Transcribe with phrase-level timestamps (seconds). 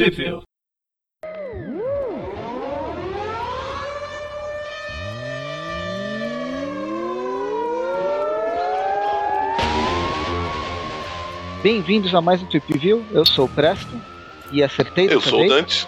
[0.00, 0.40] Trivia.
[11.62, 13.04] Bem-vindos a mais um Trip View.
[13.12, 14.00] Eu sou o Presto
[14.50, 15.46] e acertei Eu sou o.
[15.46, 15.86] Dante.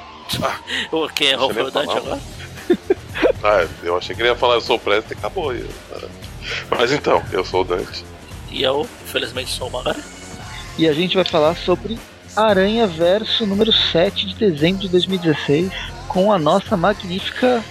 [0.92, 1.98] O quem errou foi o Dante falar.
[1.98, 2.20] agora?
[3.42, 5.54] Ah, eu achei que ele ia falar eu sou o Presto e acabou.
[6.70, 8.04] Mas então, eu sou o Dante.
[8.50, 9.98] E eu, infelizmente, sou uma agora.
[10.78, 11.98] E a gente vai falar sobre
[12.36, 15.70] Aranha Verso número 7 de dezembro de 2016
[16.08, 17.62] com a nossa magnífica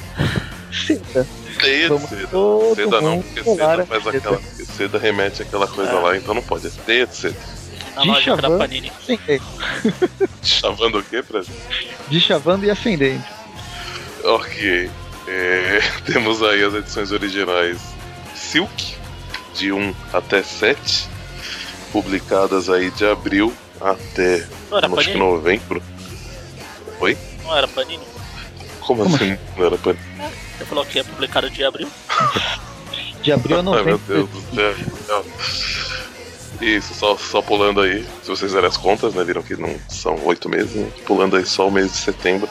[0.72, 1.26] seda.
[1.60, 2.28] Teia de Vamos seda.
[2.76, 4.18] Seda não, porque seda faz seda.
[4.18, 4.42] aquela.
[4.42, 6.00] Seda remete àquela coisa É.
[6.00, 6.68] lá, então não pode.
[6.68, 7.36] É teia de seda.
[7.96, 8.58] Na De loja da Chavan.
[8.58, 8.92] Panini.
[9.02, 9.44] Acendendo.
[10.44, 11.52] Chavando o quê, Presto?
[12.10, 13.24] Deschavando e acendendo.
[14.24, 14.90] Ok.
[15.28, 17.80] É, temos aí as edições originais
[18.36, 18.96] Silk,
[19.56, 21.08] de 1 até 7,
[21.92, 23.54] publicadas aí de abril
[23.84, 25.20] até Não era acho que Panini?
[25.20, 25.84] novembro.
[27.00, 27.18] Oi?
[27.44, 28.04] Não era Panini?
[28.80, 29.38] Como, Como assim?
[29.58, 29.94] Não era pra...
[30.58, 31.88] Você falou que é publicado de abril.
[33.22, 33.98] De abril a Ai meu.
[34.00, 34.76] Deus do céu.
[35.08, 35.24] Não.
[36.62, 39.24] Isso, só, só pulando aí, se vocês fizerem as contas, né?
[39.24, 42.48] Viram que não são oito meses, né, pulando aí só o mês de setembro.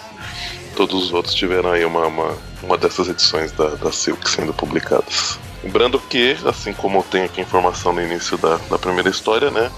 [0.76, 5.38] Todos os outros tiveram aí uma, uma, uma dessas edições da, da Silk sendo publicadas.
[5.62, 9.70] Lembrando que, assim como tem aqui a informação no início da, da primeira história, né?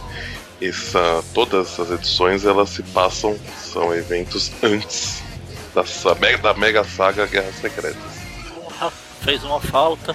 [0.63, 5.21] Essa, todas essas edições elas se passam, são eventos antes
[5.75, 5.83] da,
[6.37, 7.97] da mega saga Guerras Secretas.
[8.55, 10.15] Porra, fez uma falta.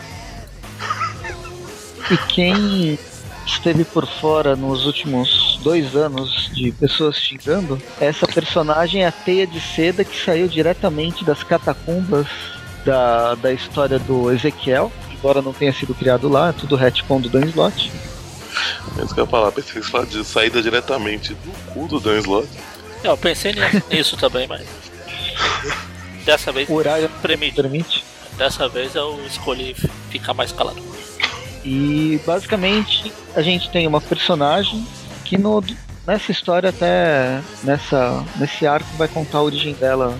[2.10, 2.98] E quem
[3.46, 9.46] esteve por fora nos últimos dois anos de pessoas xingando, essa personagem é a Teia
[9.46, 12.28] de Seda que saiu diretamente das catacumbas
[12.86, 17.28] da, da história do Ezequiel, embora não tenha sido criado lá, é tudo retcon do
[17.30, 17.92] Dan Slott.
[18.98, 22.18] É isso que eu ia falar, pensei que de saída diretamente do cu do Dan
[22.20, 22.48] Slott.
[23.04, 24.66] É, Eu pensei ni- nisso também, mas.
[26.26, 27.56] Dessa vez O horário permite.
[27.56, 28.04] permite.
[28.38, 29.76] Dessa vez eu escolhi
[30.10, 30.82] ficar mais calado.
[31.64, 34.86] E basicamente a gente tem uma personagem
[35.26, 35.64] que no,
[36.06, 40.18] nessa história até nessa, nesse arco vai contar a origem dela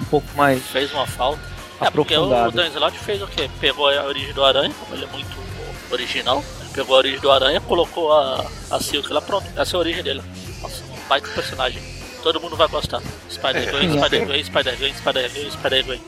[0.00, 1.40] um pouco mais Fez uma falta.
[1.80, 2.50] É, porque o.
[2.50, 3.50] Dan Slott fez o quê?
[3.60, 5.30] Pegou a origem do Aranha, como ele é muito
[5.90, 6.44] original.
[6.80, 9.44] Pegou a origem do Aranha, colocou a, a Silk lá, pronto.
[9.54, 10.22] Essa é a origem dele.
[10.62, 11.82] Nossa, um baita personagem.
[12.22, 13.02] Todo mundo vai gostar.
[13.30, 14.00] Spider-Gwen, É.
[14.00, 16.00] Spider-Gwen, Spider-Gwen, Spider-Gwen, Spider-Gwen.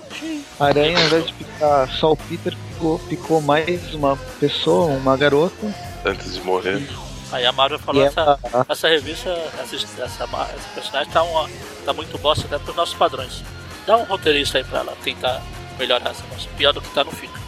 [0.58, 5.74] Aranha, ao invés de picar só o Peter, picou, picou mais uma pessoa, uma garota.
[6.06, 6.88] Antes de morrer.
[7.32, 9.28] Aí a Marvel falou, essa, ela, essa revista,
[9.62, 11.50] essa, essa, essa personagem tá, uma,
[11.84, 13.44] tá muito bosta até pros nossos padrões.
[13.86, 15.42] Dá um roteirista aí pra ela tentar
[15.78, 16.48] melhorar essa moça.
[16.56, 17.38] Pior do que tá no fica.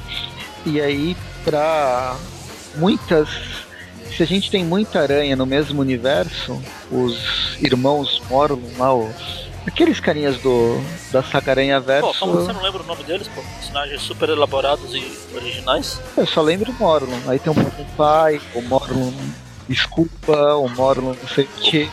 [0.66, 2.16] e aí, pra
[2.76, 3.28] muitas.
[4.16, 9.44] Se a gente tem muita aranha no mesmo universo, os irmãos Morlun lá, os.
[9.66, 10.78] Aqueles carinhas do
[11.10, 12.06] da saga Aranha Verso.
[12.06, 13.40] Pô, como você não lembra o nome deles, pô?
[13.40, 16.00] Personagens super elaborados e originais.
[16.16, 17.18] Eu só lembro o Morlun.
[17.26, 19.12] Aí tem o Morlun Pai, o Morlun
[19.68, 21.90] Desculpa, o Morlun não sei o que.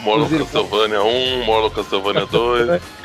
[0.00, 0.50] Morlo Os irmãos.
[0.50, 2.82] Castlevania 1, Morlo Castlevania 2.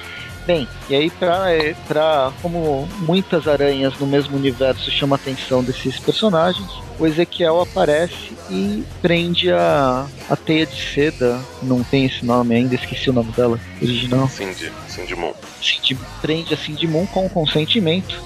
[0.45, 5.63] Bem, e aí pra, eh, pra como muitas aranhas no mesmo universo chama a atenção
[5.63, 6.67] desses personagens,
[6.99, 12.75] o Ezequiel aparece e prende a, a teia de seda, não tem esse nome ainda,
[12.75, 14.27] esqueci o nome dela, original.
[14.27, 15.33] Cindy, Cindy Moon.
[15.61, 18.21] Cindy, prende a Cindy Moon com consentimento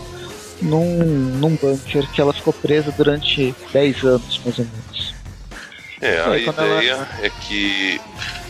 [0.60, 5.14] num, num bunker que ela ficou presa durante 10 anos, mais ou menos.
[6.02, 8.02] É, a É, quando ela- ideia é que.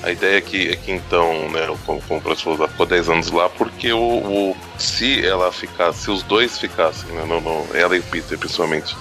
[0.03, 3.09] A ideia é que, é que então, né, como, como o professor falou, ficou 10
[3.09, 7.67] anos lá, porque o, o- se ela ficasse, se os dois ficassem, né, no, no-
[7.75, 8.95] ela e o Peter principalmente,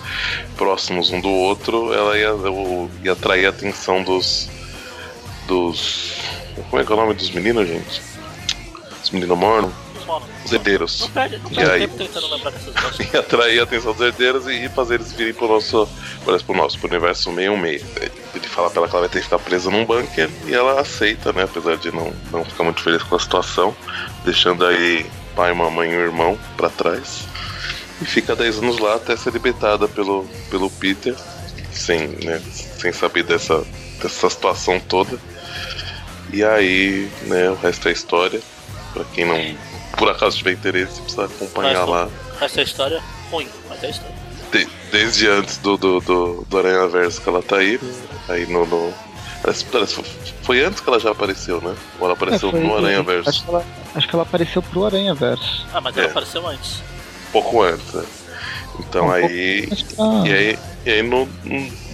[0.57, 4.49] próximos um do outro, ela ia, o- ia atrair a atenção dos.
[5.47, 6.15] dos.
[6.71, 8.01] Como é que é o nome dos meninos, gente?
[9.05, 9.73] Os meninos mornos?
[10.45, 11.01] Os herdeiros.
[11.01, 11.81] Não perde, não E perde aí?
[11.81, 12.99] tempo tentando lembrar dessas coisas.
[13.13, 15.89] e atrair a atenção dos herdeiros e, e fazer eles virem pro nosso,
[16.25, 18.13] parece pro nosso, pro universo 616.
[18.35, 20.81] Ele fala pra ela que ela vai ter que ficar presa num bunker e ela
[20.81, 21.45] aceita, né?
[21.45, 23.77] Apesar de não, não ficar muito feliz com a situação,
[24.25, 27.27] deixando aí pai, mamãe e irmão pra trás.
[28.01, 31.15] E fica 10 anos lá até ser libertada pelo, pelo Peter,
[31.73, 33.65] sem, né, sem saber dessa,
[34.03, 35.19] dessa situação toda.
[36.33, 38.41] E aí, né, o resto é história.
[38.93, 39.57] Pra quem não,
[39.97, 42.09] por acaso tiver interesse, precisa acompanhar Mas, lá.
[42.41, 44.15] Essa história é ruim, mas é história.
[44.53, 47.93] De- desde antes do, do, do, do Aranha Verso que ela tá aí, né?
[48.29, 48.65] aí no.
[48.67, 48.93] no
[49.43, 50.03] parece- parece-
[50.43, 51.75] foi antes que ela já apareceu, né?
[51.99, 53.45] Ou ela apareceu É, foi- no Aranha Acho Verso?
[53.45, 55.67] que, ela, acho que ela apareceu pro Aranha Verso.
[55.75, 56.11] Ah, mas ela É.
[56.11, 56.83] apareceu antes.
[57.33, 58.05] Pouco antes, né?
[58.81, 59.69] Então aí.
[60.25, 61.29] E aí, e aí no,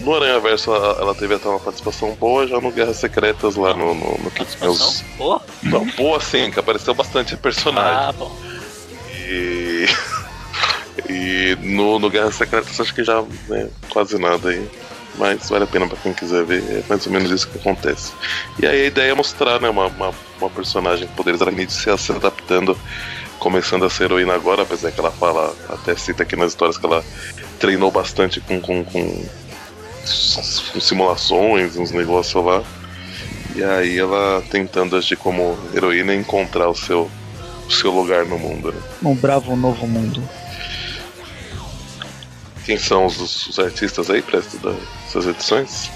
[0.00, 3.75] no Aranha Verso ela, ela teve até uma participação boa, já no Guerras Secretas lá
[3.75, 3.94] no.
[3.94, 5.06] no, no que Participação?
[5.17, 5.43] Boa?
[5.62, 8.08] Não, boa sim, que apareceu bastante personagem.
[8.08, 8.37] Ah, bom.
[9.19, 9.87] E.
[11.08, 14.69] E no, no Guerras Secretas acho que já né, quase nada aí.
[15.17, 18.12] Mas vale a pena pra quem quiser ver, é mais ou menos isso que acontece.
[18.58, 22.12] E aí a ideia é mostrar né, uma, uma, uma personagem com poderes aracnídeos se
[22.12, 22.76] adaptando,
[23.43, 26.87] começando a ser heroína agora, apesar que ela fala, até cita aqui nas histórias que
[26.87, 27.05] ela
[27.59, 29.25] treinou bastante com, com, com,
[30.73, 32.62] com simulações, uns negócios lá.
[33.56, 37.11] E aí ela tentando agir como heroína e encontrar o seu,
[37.67, 38.71] o seu lugar no mundo.
[38.71, 38.81] Né?
[39.03, 40.23] um bravo novo mundo.
[42.65, 45.91] Quem são os, os artistas aí para essas edições?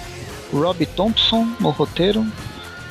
[0.52, 2.26] Rob Thompson no roteiro.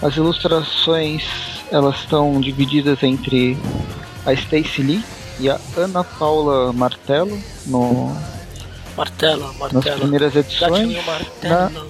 [0.01, 1.23] As ilustrações
[1.69, 3.57] elas estão divididas entre
[4.25, 5.03] a Stacy Lee
[5.39, 8.15] e a Ana Paula Martello no,
[8.97, 9.99] Martelo, nas martelo.
[9.99, 11.05] primeiras edições.
[11.05, 11.89] Martelo.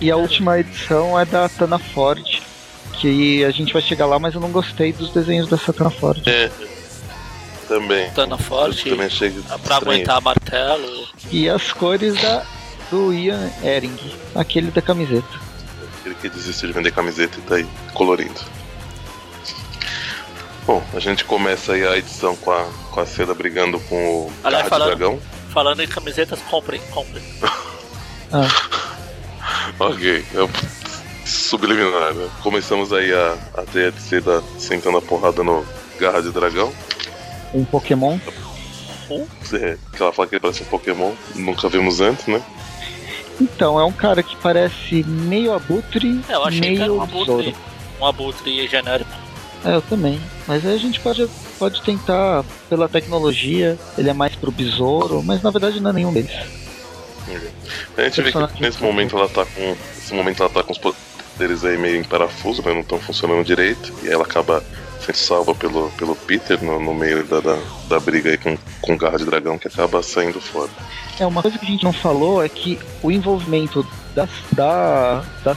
[0.00, 2.24] E a última edição é da Tana Ford,
[2.94, 6.22] que a gente vai chegar lá, mas eu não gostei dos desenhos dessa Tana Ford.
[6.26, 6.50] É.
[7.68, 8.10] Também.
[8.12, 8.86] Tana Forte.
[8.88, 9.82] Eu também achei Pra estranho.
[9.82, 11.06] aguentar martelo.
[11.32, 12.44] E as cores da
[12.90, 13.96] do Ian Ehring,
[14.36, 15.26] aquele da camiseta.
[16.04, 18.40] Ele que desistiu de vender camiseta e tá aí colorindo.
[20.66, 23.96] Bom, a gente começa aí a edição com a, com a Seda brigando com
[24.26, 25.20] o Aliás, Garra de falando- Dragão.
[25.52, 27.22] Falando em camisetas, comprem, comprem.
[28.32, 28.48] Ah,
[29.78, 30.50] Ok, eu...
[31.24, 32.28] subliminar, né?
[32.42, 35.64] Começamos aí a, a teia de seda sentando a porrada no
[36.00, 36.72] Garra de Dragão.
[37.54, 38.18] um Pokémon.
[39.52, 42.42] É, que ela fala que ele parece um Pokémon, nunca vimos antes, né?
[43.40, 47.02] Então, é um cara que parece meio abutre, É, eu achei que era meio um
[47.02, 47.54] abutre.
[48.00, 49.10] Um abutre genérico.
[49.66, 50.20] É, eu também.
[50.46, 51.28] Mas aí a gente pode,
[51.58, 56.12] pode tentar pela tecnologia, ele é mais pro besouro, mas na verdade não é nenhum
[56.12, 56.30] deles.
[57.96, 59.76] A gente vê que nesse momento ela tá com.
[59.96, 62.72] Nesse momento ela tá com os poderes aí meio em parafuso, né?
[62.72, 63.92] Não estão funcionando direito.
[64.04, 64.62] E ela acaba
[65.00, 67.58] sendo salva pelo, pelo Peter no, no meio da, da,
[67.88, 70.70] da briga aí com, com o Garra de Dragão que acaba saindo fora.
[71.18, 73.84] É, uma coisa que a gente não falou é que o envolvimento
[74.14, 75.56] das, da, da,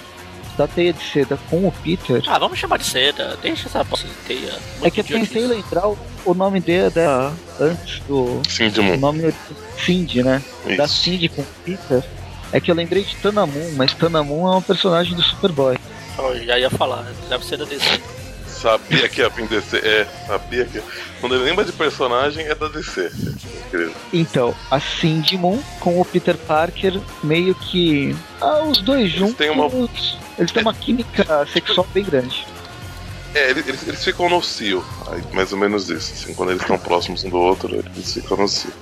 [0.59, 3.37] da teia de seda com o Peter Ah, vamos chamar de seda.
[3.41, 4.49] Deixa essa bosta de teia.
[4.49, 5.47] é Muito que eu tentei idiotice.
[5.47, 8.97] lembrar o, o nome dele dela antes do Sim, de o Moon.
[8.97, 9.33] nome
[9.83, 10.41] Cindy, né?
[10.77, 10.95] Da Isso.
[10.95, 12.03] Cindy com o Peter.
[12.51, 15.77] É que eu lembrei de Tanamun, mas Tanamun é um personagem do Superboy.
[16.17, 17.05] Eu já ia falar.
[17.29, 18.01] Deve ser da DC.
[18.47, 19.77] Sabia que ia vir DC.
[19.77, 20.81] É, sabia que.
[21.21, 23.09] Quando ele lembra de personagem é da DC.
[23.67, 23.93] Incrível.
[24.11, 28.13] Então, a Cindy Moon com o Peter Parker meio que.
[28.41, 29.35] Ah, os dois juntos.
[29.35, 29.69] têm uma-
[30.39, 32.47] Eles têm uma química sexual bem grande.
[33.35, 36.13] É, eles, eles, ficam no cio, aí, mais ou menos isso.
[36.13, 38.73] Assim, quando eles estão próximos um do outro, eles ficam no cio.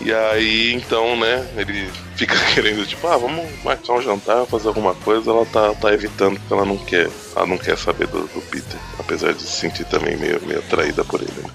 [0.00, 4.94] E aí, então, né, ele fica querendo, tipo, ah, vamos marcar um jantar, fazer alguma
[4.94, 5.30] coisa.
[5.30, 7.08] Ela tá, tá evitando porque ela não quer.
[7.34, 8.78] Ela não quer saber do, do Peter.
[8.98, 11.32] Apesar de se sentir também meio, meio atraída por ele.
[11.42, 11.50] né.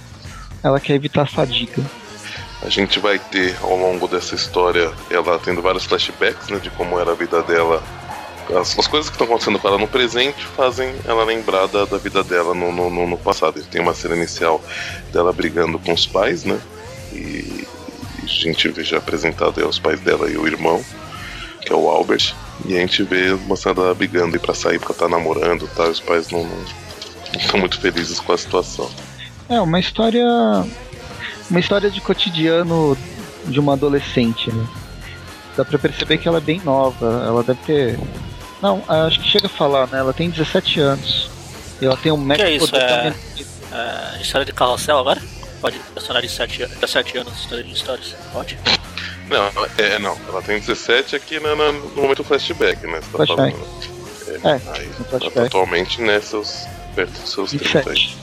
[0.64, 1.84] Ela quer evitar a fadiga.
[2.64, 6.98] A gente vai ter ao longo dessa história ela tendo vários flashbacks, né, de como
[6.98, 7.84] era a vida dela.
[8.50, 11.98] As, as coisas que estão acontecendo com ela no presente fazem ela lembrar da, da
[11.98, 13.62] vida dela no, no, no- passado.
[13.64, 14.62] Tem uma cena inicial
[15.12, 16.60] dela brigando com os pais, né?
[17.14, 17.68] E, e
[18.26, 20.84] a gente vê já apresentado aí os pais dela e o irmão,
[21.62, 22.34] que é o Albert.
[22.66, 25.88] E a gente vê mostrando ela brigando aí pra sair porque tá namorando e tal.
[25.88, 26.48] E os pais não
[27.40, 28.90] estão muito felizes com a situação.
[29.50, 30.26] É, uma história.
[31.50, 32.98] Uma história de cotidiano
[33.46, 34.66] de uma adolescente, né?
[35.56, 37.24] Dá pra perceber que ela é bem nova.
[37.26, 38.00] Ela deve ter.
[38.64, 40.00] Não, acho que chega a falar, né?
[40.00, 41.30] Ela tem 17 anos.
[41.82, 43.14] E ela tem um método é isso, de é?
[43.74, 45.22] É, história de carrossel agora?
[45.60, 48.16] Pode personagem de 7 anos, 17 anos, história de histórias.
[48.32, 48.58] Pode.
[49.30, 50.18] Não, ela- é, não.
[50.30, 53.02] Ela tem 17 aqui na- na- no momento do flashback, né?
[53.02, 53.58] Você tá Flashback.
[53.58, 53.94] falando.
[54.46, 56.66] É, Aí, no ela tá atualmente, né, seus,
[56.96, 57.84] perto dos seus 30 aí.
[57.84, 58.18] 27.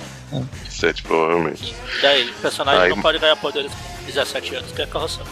[0.65, 1.75] 27, provavelmente.
[2.01, 5.27] Daí, o personagem Aí- não pode ganhar poderes com 17 anos, que é carrossel.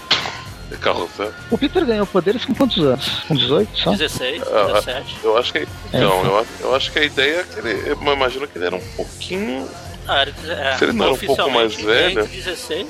[0.71, 1.33] É carrossel.
[1.51, 3.09] O Peter ganhou poderes com quantos anos?
[3.27, 3.91] Com 18 só?
[3.93, 5.17] 16, Ah, 17.
[5.25, 5.59] Eu acho que.
[5.61, 6.25] É, Então, então.
[6.27, 7.91] eu, acho- eu acho que a ideia é que ele.
[7.91, 9.69] Eu imagino que ele era um pouquinho.
[10.07, 12.21] Ah, era, é, Se ele não era um pouco mais oficialmente, velho?
[12.21, 12.87] Entre 16.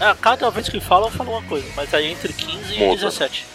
[0.00, 2.96] Ah, cada vez que falam, falam uma coisa, mas aí entre 15 e Muda.
[2.96, 3.46] 17.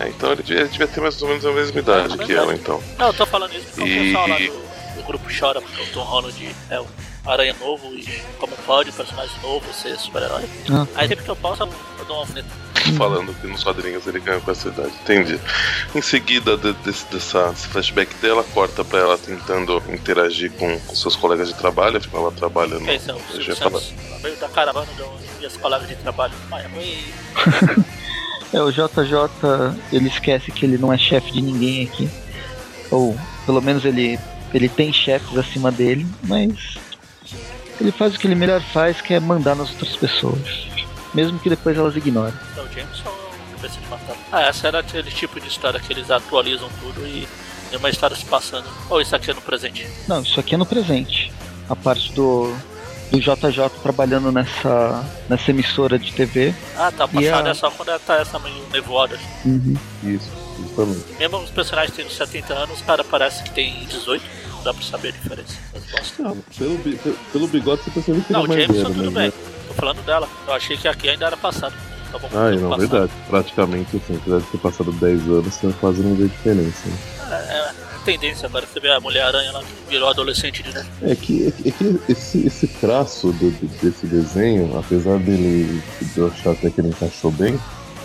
[0.00, 2.32] É, então ele devia, ele devia ter mais ou menos a mesma idade Ah, que
[2.32, 2.82] ela, então.
[2.98, 5.82] Não, eu tô falando isso porque E- o pessoal lá do, do grupo chora porque
[5.82, 6.86] o Tom Holland é o
[7.26, 8.06] Aranha novo e
[8.38, 10.44] como pode personagem novo ser super-herói.
[10.70, 10.86] Ah.
[10.94, 12.48] Aí sempre que eu posso, eu dou uma alfineta.
[12.90, 14.92] Falando que nos quadrinhos ele ganhou com essa idade.
[15.02, 15.38] Entendi.
[15.94, 20.94] Em seguida de, desse, dessa, desse flashback dela, corta pra ela tentando interagir com, com
[20.94, 22.84] seus colegas de trabalho, afinal ela trabalha no.
[22.84, 24.88] Que é isso, é o meio da caravana
[25.60, 26.34] colegas de trabalho.
[26.50, 26.64] Ai.
[28.52, 29.14] É, o JJ,
[29.92, 32.10] ele esquece que ele não é chefe de ninguém aqui.
[32.90, 33.16] Ou,
[33.46, 34.18] pelo menos ele,
[34.52, 36.76] ele tem chefes acima dele, mas
[37.80, 40.66] ele faz o que ele melhor faz, que é mandar nas outras pessoas.
[41.14, 42.34] Mesmo que depois elas ignorem.
[42.56, 43.10] É o Jameson
[43.56, 44.16] cabeça de matar?
[44.32, 47.28] Ah, essa era aquele tipo de história que eles atualizam tudo e
[47.68, 48.66] tem uma história se passando.
[48.88, 49.86] Ou isso aqui é no presente?
[50.08, 51.30] Não, isso aqui é no presente.
[51.68, 52.54] A parte do,
[53.10, 56.54] do JJ trabalhando nessa, nessa emissora de TV.
[56.76, 57.04] Ah, tá.
[57.12, 59.18] E Passada a- é só quando ela tá essa meio nevoada.
[59.44, 59.76] Uhum.
[60.04, 61.04] Isso, justamente.
[61.18, 64.24] Mesmo os personagens tendo 70 anos, o cara parece que tem 18.
[64.54, 65.54] Não dá pra saber a diferença.
[66.18, 66.78] Não, pelo,
[67.32, 69.30] pelo bigode você percebe que Não, o ele é mais Jameson velho, tudo né?
[69.30, 69.49] bem.
[69.80, 70.28] Falando dela.
[70.46, 71.74] Eu achei que aqui ainda era passado.
[72.12, 72.88] Tá bom, Ah, não, passado.
[72.88, 73.12] verdade.
[73.28, 76.88] Praticamente, assim, apesar de ter passado 10 anos, você quase não vê diferença.
[76.88, 76.96] né?
[77.30, 77.72] É, é
[78.04, 78.66] tendência agora.
[78.66, 80.86] Você vê a Mulher-Aranha lá que virou adolescente de novo.
[81.02, 86.26] É que, é que, é esse, esse traço do- desse desenho, apesar dele de eu
[86.28, 87.58] achar até que ele encaixou bem,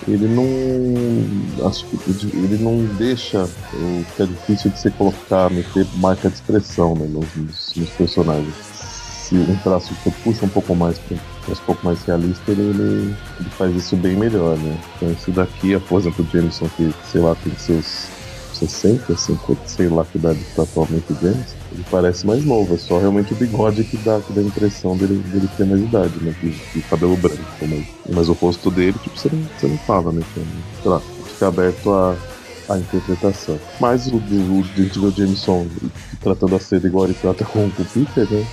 [0.07, 1.67] ele não.
[1.67, 1.97] Acho que
[2.37, 7.07] ele não deixa o que é difícil de você colocar, meter marca de expressão né,
[7.07, 8.53] nos, nos- nos personagens.
[8.75, 11.17] Se um traço que puxa um pouco mais para
[11.53, 14.77] um pouco mais realista, ele, ele, ele faz isso bem melhor, né?
[14.95, 18.07] Então esse daqui, por exemplo, o Jameson, que sei lá, tem seus
[18.53, 22.77] 60, 50, sei lá que idade está atualmente o James, ele parece mais novo, é
[22.77, 26.13] só realmente o bigode que dá, que dá a impressão dele, dele ter mais idade,
[26.21, 26.33] né?
[26.41, 27.41] De, de cabelo branco.
[27.61, 30.21] Mas, mas o rosto dele, tipo, você não, você não fala, né?
[30.37, 32.15] É, sei lá, fica aberto a,
[32.69, 33.59] a interpretação.
[33.79, 35.67] Mas o, o, o, a Jameson
[36.21, 38.47] tratando a seda igual ele trata com o Peter, né?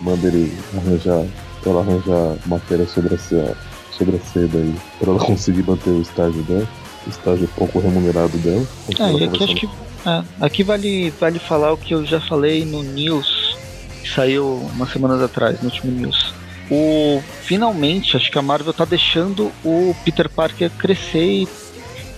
[0.00, 1.26] Manda ele arranjar,
[1.68, 3.56] ela arranjar matéria sobre a, seda-
[3.90, 6.66] sobre a seda aí, pra ela conseguir manter o estágio dela.
[7.06, 8.66] O estágio pouco remunerado dela.
[8.98, 9.66] Ah, e aqui acho que.
[10.06, 13.56] é, aqui vale, vale falar o que eu já falei no News,
[14.02, 16.34] que saiu umas semanas atrás, no último News.
[16.70, 21.48] O, finalmente, acho que a Marvel tá deixando o Peter Parker crescer e,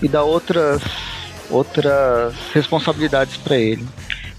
[0.02, 0.82] e dar outras,
[1.48, 3.86] outras responsabilidades para ele.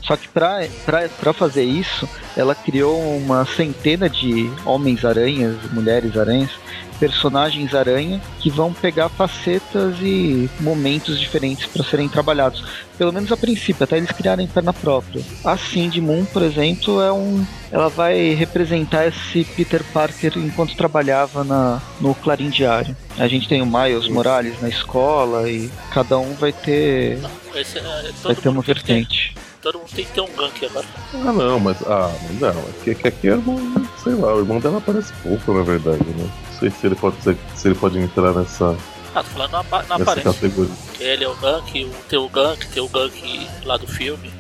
[0.03, 6.51] Só que pra fazer isso, ela criou uma centena de Homens-Aranhas, Mulheres-Aranhas,
[6.99, 12.63] personagens-aranha que vão pegar facetas e momentos diferentes para serem trabalhados.
[12.97, 15.21] Pelo menos a princípio, até eles criarem perna própria.
[15.43, 21.43] A Cindy Moon, por exemplo, é um, ela vai representar esse Peter Parker enquanto trabalhava
[21.43, 22.95] na, no Clarim Diário.
[23.17, 27.19] A gente tem o Miles Morales na escola e cada um vai ter,
[27.55, 29.35] Esse, é, vai todo, ter uma tem vertente.
[29.63, 30.85] Todo mundo tem que ter um gank agora.
[31.13, 31.81] Ah, não, mas.
[31.87, 32.49] Ah, não.
[32.49, 33.57] É que, é que aqui é irmão,
[34.03, 36.29] sei lá, o irmão dela parece pouco, na verdade, né?
[36.51, 38.75] Não sei se ele pode, ser, se ele pode entrar nessa,
[39.15, 40.33] Ah, tô falando na, na nessa aparência.
[40.33, 40.75] categoria.
[40.93, 44.31] Que ele é o gank, o, tem o gank, tem o gank lá do filme.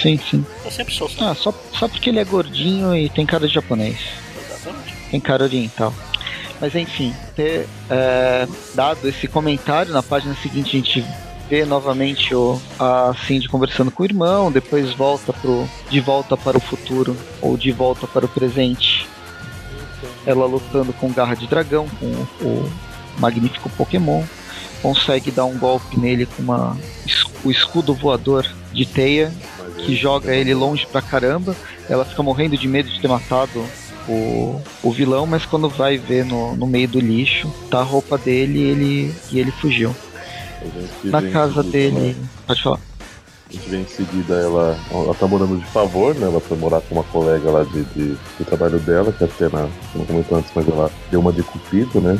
[0.00, 0.44] Sim, sim.
[0.64, 1.24] Eu sempre sou assim.
[1.24, 3.98] Ah, só, só porque ele é gordinho e tem cara de japonês.
[4.38, 4.94] Exatamente.
[5.10, 5.92] Tem cara oriental.
[6.60, 11.04] Mas enfim, ter é, dado esse comentário, na página seguinte a gente
[11.48, 16.56] vê novamente o, a Cindy conversando com o irmão, depois volta pro, de volta para
[16.56, 19.08] o futuro, ou de volta para o presente.
[20.24, 22.06] Ela lutando com garra de dragão, com
[22.44, 22.70] o,
[23.18, 24.22] magnífico Pokémon.
[24.82, 26.76] Consegue dar um golpe nele com uma,
[27.44, 29.32] o escudo voador de teia
[29.78, 31.56] que joga ele longe pra caramba.
[31.88, 33.64] Ela fica morrendo de medo de ter matado
[34.08, 38.18] o, o vilão, mas quando vai ver no, no meio do lixo, tá a roupa
[38.18, 39.94] dele ele, e ele fugiu.
[41.12, 41.98] A Na casa dele.
[42.18, 42.28] né?
[42.46, 42.80] Pode falar.
[43.48, 44.76] A gente vê em seguida ela.
[44.90, 46.26] Ela tá morando de favor, né?
[46.26, 48.08] Ela foi morar com uma colega lá de, de,
[48.38, 49.68] do trabalho dela, que até na.
[49.94, 52.18] Não comentou antes, mas ela deu uma de cupido, né?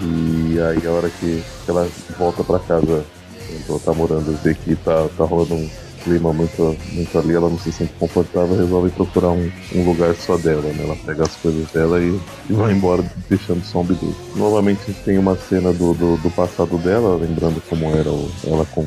[0.00, 3.04] E aí a hora que ela volta pra casa,
[3.52, 5.68] onde ela tá morando, vê que tá, tá rolando um
[6.04, 10.36] clima muito, muito ali, ela não se sente confortável, resolve procurar um, um lugar só
[10.36, 10.84] dela, né?
[10.84, 14.16] Ela pega as coisas dela e, e vai embora, deixando só um bilhete.
[14.36, 18.30] Novamente a gente tem uma cena do, do, do passado dela, lembrando como era o-
[18.46, 18.86] ela com,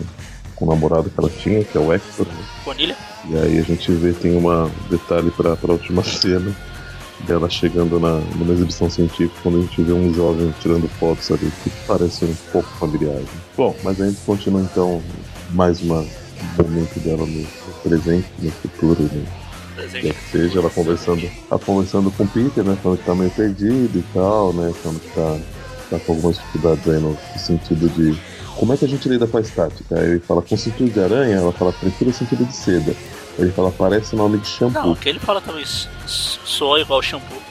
[0.55, 2.43] com o namorado que ela tinha, que é o Hector, né?
[2.65, 2.95] Bonilha?
[3.29, 6.55] E aí a gente vê, tem uma detalhe pra, pra última cena
[7.27, 11.51] dela chegando na, numa exibição científica, quando a gente vê um jovem tirando fotos ali,
[11.63, 13.13] que parece um pouco familiar.
[13.13, 13.25] né?
[13.55, 14.99] Bom, mas a gente continua então
[15.51, 16.03] mais uma
[16.57, 17.47] momento dela no,
[17.83, 19.25] presente, no futuro, né?
[19.75, 20.13] quer Presente.
[20.13, 22.77] que seja, ela conversando, ela conversando com o Peter, né?
[22.81, 24.73] Falando que tá meio perdido e tal, né?
[24.81, 25.39] Falando que tá,
[25.89, 28.17] tá com algumas dificuldades aí no, sentido de
[28.55, 29.99] como é que a gente lida com a estática?
[29.99, 32.91] Aí ele fala com sentido de aranha, ela fala prefiro o sentido de seda.
[33.37, 34.87] Aí ele fala parece nome de shampoo.
[34.87, 35.65] Não, que ele fala também,
[36.05, 37.41] soa igual shampoo.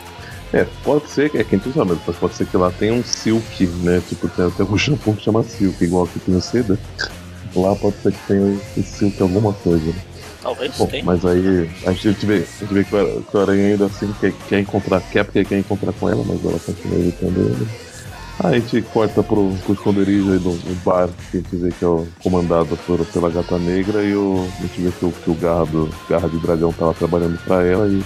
[0.52, 3.66] É, pode ser, é quem tu sabe, mas pode ser que lá tenha um silk,
[3.66, 4.02] né?
[4.09, 6.78] Tipo, tem até um shampoo que chama silk, igual aqui tem o seda.
[7.54, 9.95] Lá pode ser que tenha esse silk alguma coisa, né?
[10.42, 11.04] Talvez Bom, tenha.
[11.04, 14.11] mas aí a gente vê, a gente vê que o que o Aranha ainda assim
[14.21, 17.69] quer, quer encontrar, quer porque quer encontrar com ela, mas ela continua evitando ele.
[18.42, 21.71] Aí a gente corta pro, pro esconderijo aí do, do bar, que a gente vê
[21.71, 25.12] que é o comandado por, pela gata negra e o, a gente vê que o,
[25.12, 28.02] que o garra, do, garra de dragão tava trabalhando pra ela e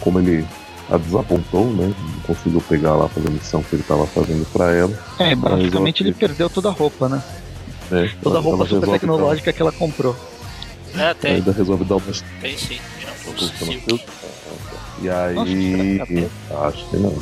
[0.00, 0.44] como ele
[0.90, 1.92] a desapontou, né?
[1.98, 4.92] Não conseguiu pegar lá fazer a missão que ele tava fazendo pra ela.
[5.20, 7.22] É, basicamente ela- ele perdeu toda a roupa, né?
[7.90, 8.12] Né?
[8.22, 10.16] Toda roupa super resolve tecnológica que ela comprou.
[10.96, 11.34] É, tem.
[11.36, 12.78] Ainda resolve dar uma Tem sim.
[13.36, 13.84] Silk.
[13.86, 14.04] Silk?
[15.02, 15.34] E aí.
[16.48, 17.16] Nossa, acho que não.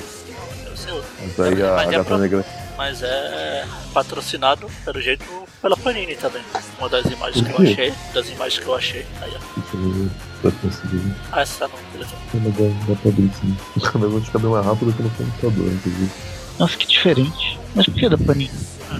[1.20, 2.44] Mas aí a, Mas a é gata pro- negra.
[2.76, 5.24] Mas é patrocinado, pelo jeito,
[5.62, 6.42] pela Panini também.
[6.78, 7.94] Uma das imagens que eu achei.
[8.12, 9.06] Das imagens que eu achei.
[9.22, 10.50] Aí, ó.
[10.60, 11.14] Conseguir.
[11.32, 12.50] Ah, essa tá no telefone.
[12.52, 13.56] Dá, dá pra abrir sim.
[13.76, 16.10] O cabelo de cabelo mais rápido que no computador, inclusive.
[16.58, 17.58] Nossa, que diferente.
[17.74, 18.50] Mas por que da Panini?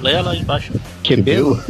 [0.00, 0.73] Leia lá embaixo.
[1.03, 1.62] Quebelo?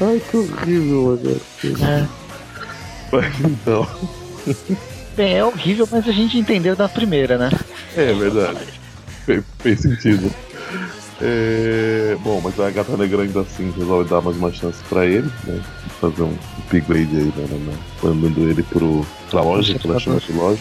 [0.00, 1.40] Ai, que horrível, agora.
[1.92, 2.06] É.
[3.10, 3.86] Mas então.
[5.16, 7.50] Bem, é horrível, mas a gente entendeu da primeira, né?
[7.96, 8.60] É verdade.
[9.26, 10.30] Fe- fez sentido.
[11.20, 15.28] É, bom, mas a gata negra ainda assim resolve dar mais uma chance pra ele,
[15.44, 15.60] né?
[16.00, 17.46] Fazer um upgrade aí, né?
[17.48, 20.60] né, né, Mandando ele pro, pra loja, pra chama de loja.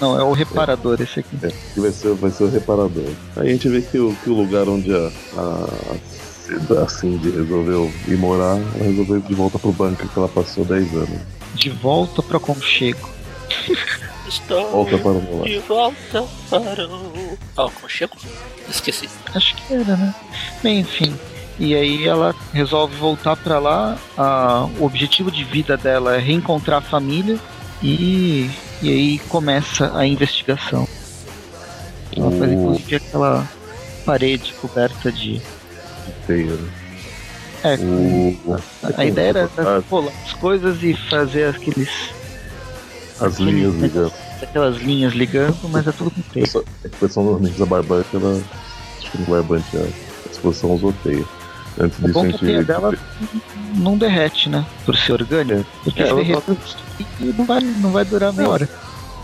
[0.00, 1.36] Não, é o reparador esse aqui.
[1.42, 3.10] É, que vai ser, vai ser o reparador.
[3.36, 7.92] Aí a gente vê que o, que o lugar onde a, a, a Cindy resolveu
[8.08, 11.20] ir morar, ela resolveu ir de volta pro banco que ela passou 10 anos.
[11.54, 13.08] De volta pro aconchego.
[14.26, 17.38] Estou Volta para o meu de volta para o.
[17.56, 18.16] Ah, como chego?
[18.68, 19.08] Esqueci.
[19.34, 20.14] Acho que era, né?
[20.62, 21.18] Bem, enfim.
[21.58, 23.98] E aí ela resolve voltar pra lá.
[24.16, 27.38] A, o objetivo de vida dela é reencontrar a família
[27.82, 28.48] e,
[28.82, 30.86] e aí começa a investigação.
[32.16, 33.48] Ela faz O inclusive aquela
[34.04, 35.40] parede coberta de.
[36.26, 36.58] Taylor.
[37.62, 38.56] É, O,
[38.96, 39.50] a ideia era
[39.90, 41.90] rolar as coisas e fazer aqueles,
[43.20, 44.12] as linhas ligando.
[44.42, 46.44] aquelas linhas ligando, mas é tudo com teia.
[46.46, 48.42] pessoal- é que o pessoal normalmente da Barbante, ela.
[48.98, 51.24] Acho que no Barbante a exposição usou teia.
[51.78, 52.40] Antes O disso a a gente.
[52.40, 52.94] teia dela
[53.76, 54.64] não derrete, né?
[54.86, 55.64] Por ser orgânico.
[55.84, 56.56] Porque É, se ela- derreter
[57.20, 58.68] e não vai, não vai durar meia hora.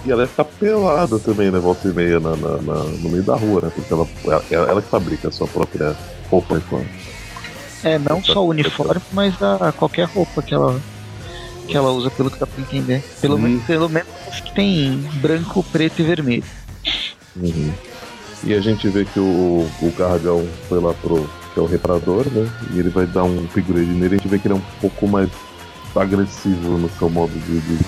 [0.04, 1.58] E ela ia ficar pelada também, né?
[1.58, 3.72] Volta e meia na, na- na- no meio da rua, né?
[3.74, 4.06] Porque ela,
[4.50, 5.96] ela, ela que fabrica a sua própria
[6.30, 6.84] roupa então.
[7.82, 10.80] É, não só o uniforme, mas a qualquer roupa que ela,
[11.66, 13.02] que ela usa, pelo que dá pra entender.
[13.20, 14.08] Pelo, menos pelo menos
[14.44, 16.44] que tem branco, preto e vermelho.
[17.36, 17.72] Uhum.
[18.44, 21.28] E a gente vê que o, o Gargão foi lá pro.
[21.52, 22.48] que é o reparador, né?
[22.72, 24.14] E ele vai dar um upgrade nele.
[24.14, 25.28] A gente vê que ele é um pouco mais
[25.98, 27.78] agressivo no seu modo de, de,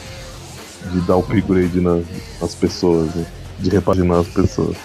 [0.93, 2.01] de dar upgrade na,
[2.41, 3.27] nas pessoas, né?
[3.59, 4.77] De repaginar as pessoas.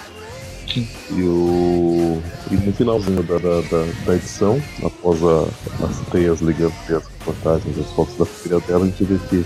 [0.75, 5.47] E, o, e no finalzinho da, da, da, da edição, após a-
[5.85, 9.45] as teias ligando e as reportagens, as fotos da filha dela, a gente vê que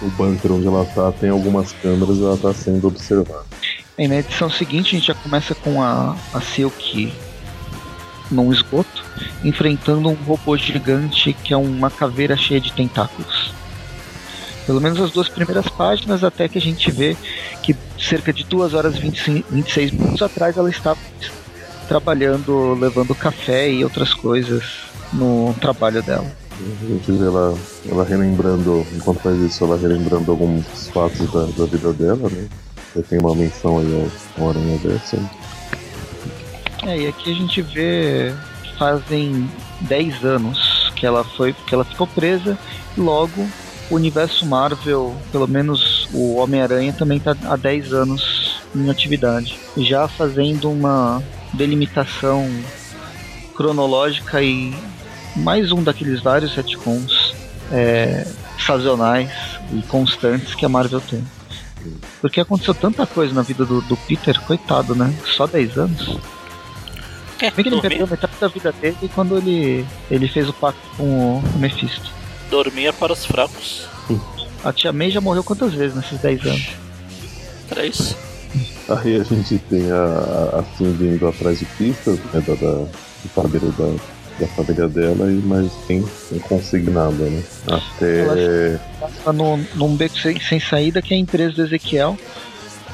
[0.00, 3.44] o bunker onde ela tá tem algumas câmeras e ela tá sendo observada.
[3.98, 7.12] E na edição seguinte a gente já começa com a, a Silk
[8.30, 9.04] num esgoto,
[9.44, 13.52] enfrentando um robô gigante que é uma caveira cheia de tentáculos.
[14.66, 17.16] Pelo menos as duas primeiras páginas, até que a gente vê
[17.62, 20.98] que cerca de 2 horas e 25, 26 minutos atrás ela estava
[21.88, 24.62] trabalhando, levando café e outras coisas
[25.12, 26.30] no trabalho dela.
[26.60, 27.56] A gente vê ela,
[27.88, 32.48] ela relembrando, enquanto faz isso, ela relembrando alguns fatos da, da vida dela, né?
[32.92, 35.16] Você tem uma menção aí ao, Aranha Verso.
[36.84, 38.34] É, e aqui a gente vê
[38.78, 39.50] fazem
[39.82, 42.58] 10 anos que ela foi, que ela ficou presa
[42.96, 43.46] e logo
[43.90, 50.06] o universo Marvel, pelo menos o Homem-Aranha também está há 10 anos em atividade, já
[50.06, 51.22] fazendo uma
[51.54, 52.48] delimitação
[53.54, 54.74] cronológica e
[55.34, 57.34] mais um daqueles vários retcons
[57.72, 58.26] é,
[58.58, 59.30] sazonais
[59.72, 61.24] e constantes que a Marvel tem.
[62.20, 65.14] Porque aconteceu tanta coisa na vida do, do Peter, coitado, né?
[65.24, 66.18] Só 10 anos.
[67.40, 67.88] Bem que ele dormir?
[67.88, 72.10] perdeu metade da vida dele quando ele, ele fez o pacto com o Mephisto.
[72.50, 73.86] Dormia para os fracos.
[74.64, 76.68] A tia May já morreu quantas vezes nesses 10 anos?
[77.68, 78.16] Três.
[78.88, 82.42] Aí a gente tem a, a Cindy indo atrás de pistas, né?
[82.46, 83.94] Da, da, do padeiro da,
[84.40, 87.42] da família dela, e mas sem, sem conseguir nada, né?
[87.66, 88.80] Até.
[89.22, 92.18] Tá no, num beco sem, sem saída que é a empresa do Ezequiel.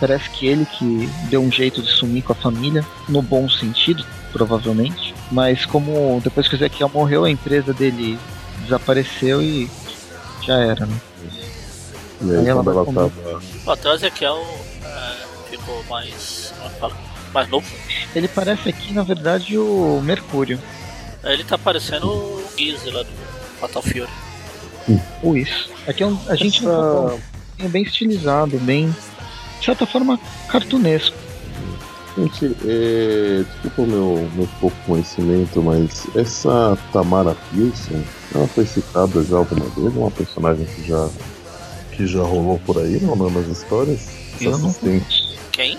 [0.01, 4.05] Parece que ele que deu um jeito de sumir com a família, no bom sentido,
[4.35, 5.15] provavelmente.
[5.31, 8.19] Mas como depois que o Ezequiel morreu, a empresa dele
[8.65, 9.71] desapareceu e
[10.45, 11.01] já era, né?
[12.21, 13.11] E aí, Aí ela quando vai ela comer.
[13.65, 13.73] tava.
[13.73, 14.47] Até o Ezequiel
[14.85, 15.17] é,
[15.51, 16.53] ficou mais.
[16.83, 16.91] É?
[17.33, 17.67] Mais novo.
[18.15, 20.61] Ele parece aqui, na verdade, o Mercúrio.
[21.23, 23.09] Ele tá parecendo o Gizzy lá do
[23.61, 24.07] Fatal Fury.
[25.23, 25.71] Ou isso.
[25.89, 27.19] Aqui é um, a gente Essa- não
[27.59, 28.95] tá bem estilizado, bem.
[29.59, 30.19] De certa forma,
[30.49, 31.17] cartunesco.
[32.17, 39.23] Gente, é, desculpa o meu, meu pouco conhecimento, mas essa Tamara Pearson, ela foi citada
[39.25, 39.97] já alguma vez?
[39.97, 41.09] Uma personagem que já,
[41.91, 44.09] que já rolou por aí, não, não nas histórias?
[44.41, 44.73] Eu não
[45.51, 45.77] Quem?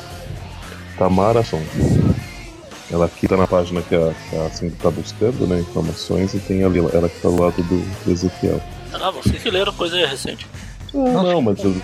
[0.97, 1.61] Tamara Son.
[2.91, 6.39] Ela aqui tá na página que a, que a Cindy tá buscando, né, informações, e
[6.39, 8.61] tem ali ela que tá do lado do, Ezequiel.
[8.93, 10.45] Ah, vocês que leram coisa recente.
[10.93, 11.75] Ah, não, mas, eu-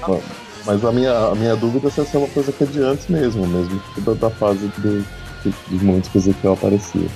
[0.65, 2.79] mas a, minha, a minha dúvida é se essa é uma coisa que é de
[2.81, 5.05] antes mesmo, mesmo que da, da fase do,
[5.67, 7.07] dos momentos que o Ezequiel aparecia.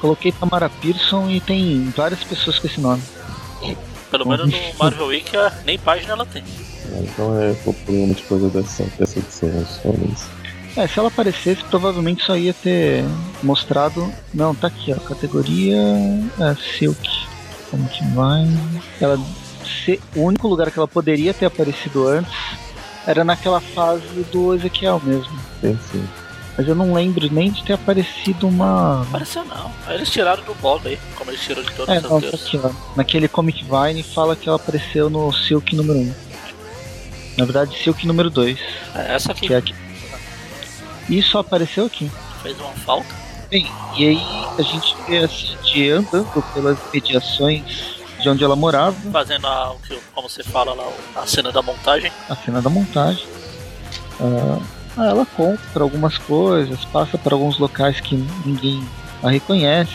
[0.00, 3.02] Coloquei Tamara Pearson e tem várias pessoas com esse nome.
[4.10, 6.42] Pelo menos no Marvel Week a- nem página ela tem.
[6.92, 10.30] Ah, Então é provavelmente coisa dessa, dessa edição, só isso.
[10.76, 13.04] É, se ela aparecesse, provavelmente só ia ter
[13.42, 14.10] mostrado.
[14.32, 15.00] Não, tá aqui, ó.
[15.00, 17.10] Categoria é, Silk.
[17.70, 18.46] Como que vai?
[19.00, 19.18] Ela.
[19.84, 22.32] Se, o único lugar que ela poderia ter aparecido antes
[23.06, 25.38] era naquela fase do Ezequiel mesmo.
[25.60, 26.06] Tem sim.
[26.56, 29.02] Mas eu não lembro nem de ter aparecido uma.
[29.02, 29.70] Apareceu não.
[29.86, 32.28] Aí eles tiraram do blog aí, como eles tiram de todos É, os não, tá
[32.28, 32.70] aqui, ó.
[32.96, 36.14] Naquele Comic Vine fala que ela apareceu no Silk número 1.
[37.38, 38.58] Na verdade, Silk número 2.
[38.96, 39.74] É, essa aqui Que é aqui.
[41.08, 42.10] E só apareceu aqui.
[42.42, 43.06] fez uma falta.
[43.48, 44.20] Bem, e aí
[44.58, 49.74] a gente vê a Cindy andando pelas mediações de onde ela morava, Fazendo a,
[50.14, 50.84] como você fala lá,
[51.16, 52.10] a cena da montagem.
[52.28, 53.26] a cena da montagem.
[54.20, 58.82] Ah, ela compra algumas coisas, passa por alguns locais que ninguém
[59.22, 59.94] a reconhece,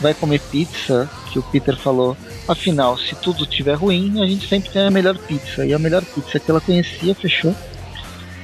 [0.00, 2.16] vai comer pizza, que o Peter falou.
[2.48, 5.64] Afinal, se tudo estiver ruim, a gente sempre tem a melhor pizza.
[5.64, 7.54] E a melhor pizza que ela conhecia fechou.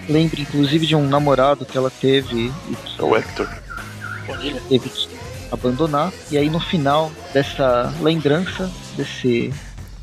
[0.09, 3.49] Lembra inclusive de um namorado que ela teve e que É o Hector.
[4.69, 5.09] Teve que
[5.51, 6.13] abandonar.
[6.31, 9.53] E aí no final dessa lembrança, desse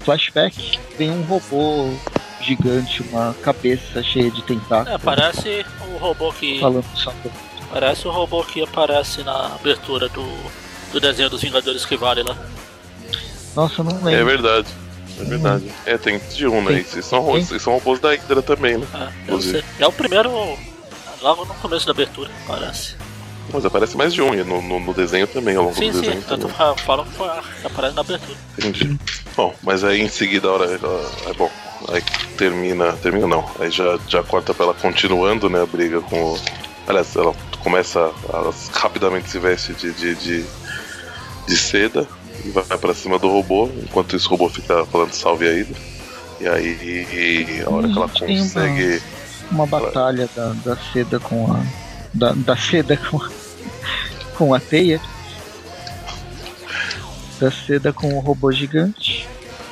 [0.01, 1.93] flashback, vem um robô
[2.41, 4.93] gigante, uma cabeça cheia de tentáculos.
[4.93, 6.59] É, parece o robô que.
[6.59, 7.13] Falando só.
[7.71, 10.23] Parece o robô que aparece na abertura do,
[10.91, 12.35] do desenho dos Vingadores que vale lá.
[13.55, 14.25] Nossa, eu não É lembro.
[14.25, 14.67] verdade.
[15.19, 15.71] É verdade.
[15.85, 16.79] É, tem de um, né?
[16.79, 18.87] Esses são, ro- esses são robôs da Hydra também, né?
[19.79, 20.29] É, é o primeiro.
[21.21, 22.95] Logo no começo da abertura, parece.
[23.51, 25.95] Mas aparece mais de um, e no, no, no desenho também, ao longo Sim, do
[25.95, 26.55] sim, desenho eu tô também.
[26.55, 28.37] fa- falando que aparece na abertura.
[28.57, 28.97] Entendi.
[29.35, 30.65] Bom, mas aí em seguida a hora.
[30.65, 31.51] ela- É bom.
[31.89, 32.01] Aí
[32.37, 32.93] termina.
[32.93, 33.45] Termina não.
[33.59, 35.61] Aí já, já corta pra ela continuando, né?
[35.61, 36.39] A briga com o.
[36.87, 38.11] Aliás, ela começa.
[38.31, 40.45] Ela rapidamente se veste de, de, de,
[41.47, 42.07] de seda
[42.45, 45.75] e vai pra cima do robô, enquanto isso o robô fica falando salve a Hydra.
[46.41, 49.01] E aí a hora que ela uma- consegue.
[49.51, 51.82] Uma batalha da, da seda com a.
[52.13, 53.29] Da, da seda com a,
[54.37, 55.01] com a teia.
[57.39, 59.27] Da seda com o robô gigante.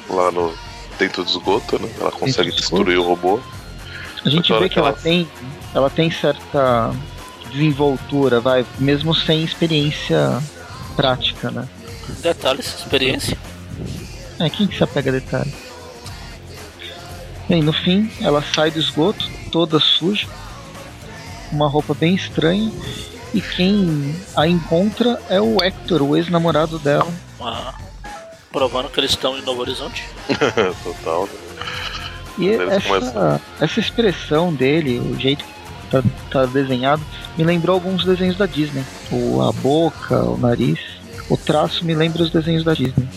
[0.10, 0.54] lá no.
[0.97, 1.89] dentro do esgoto, né?
[1.99, 3.39] Ela consegue do destruir o robô.
[4.25, 5.27] A gente vê que ela ela- tem,
[5.73, 6.91] ela tem certa
[7.51, 10.41] desenvoltura, vai, mesmo sem experiência
[10.95, 11.67] prática, né?
[12.21, 13.38] Detalhes, experiência.
[14.39, 15.54] É, quem que se apega a detalhe?
[17.49, 20.27] Bem, no fim, ela sai do esgoto, toda suja,
[21.51, 22.71] uma roupa bem estranha,
[23.33, 27.07] e quem a encontra é o Hector, o ex-namorado dela.
[27.39, 27.73] uma-
[28.51, 30.03] provando que eles estão em Novo Horizonte.
[30.83, 31.25] Total.
[31.25, 31.31] né?
[32.37, 35.51] E essa, começam- essa expressão dele, o jeito que
[35.89, 37.01] tá, tá desenhado,
[37.37, 38.83] me lembrou alguns desenhos da Disney.
[39.11, 40.79] O, a boca, o nariz.
[41.29, 43.07] O traço me lembra os desenhos da Disney.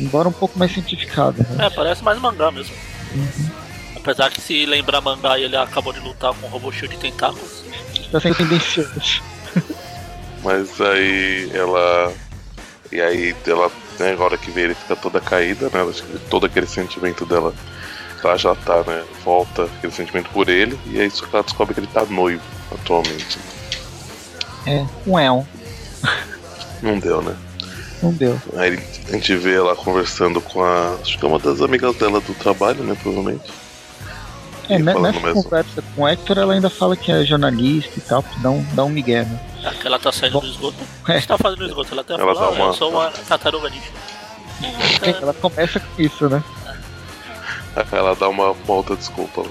[0.00, 1.44] Embora um pouco mais simplificado.
[1.50, 1.66] né?
[1.66, 2.74] É, parece mais mangá mesmo.
[4.08, 7.62] Apesar que se lembrar mangá ele acabou de lutar com um robô cheio de tentáculos.
[8.10, 9.22] Tá sendo tendencioso.
[10.42, 12.14] Mas aí ela.
[12.90, 15.82] E aí ela, né, agora que vê ele fica toda caída, né?
[15.86, 17.54] Acho que todo aquele sentimento dela.
[18.24, 19.04] Ela já tá, né?
[19.22, 20.80] Volta aquele sentimento por ele.
[20.86, 22.42] E é isso que ela descobre que ele tá noivo
[22.72, 23.38] atualmente.
[24.66, 25.46] É, um El.
[26.80, 27.36] Não deu, né?
[28.02, 28.40] Não deu.
[28.56, 30.94] Aí a gente vê ela conversando com a.
[30.94, 32.96] Acho que é uma das amigas dela do trabalho, né?
[33.02, 33.67] Provavelmente.
[34.68, 35.42] É, E ne- falando nessa mesmo.
[35.44, 38.84] conversa com o Hector, ela ainda fala que é jornalista e tal, dá um, dá
[38.84, 39.40] um migué, né?
[39.64, 40.76] É ela tá saindo do esgoto.
[41.08, 41.14] O É.
[41.14, 41.88] que você tá fazendo no esgoto?
[41.92, 43.88] Ela até Ela falou, "Ah, uma- eu sou uma tartaruga ninja.
[45.20, 46.42] Ela começa com isso, né?
[47.92, 49.42] Ela dá uma, uma outra desculpa.
[49.42, 49.48] né?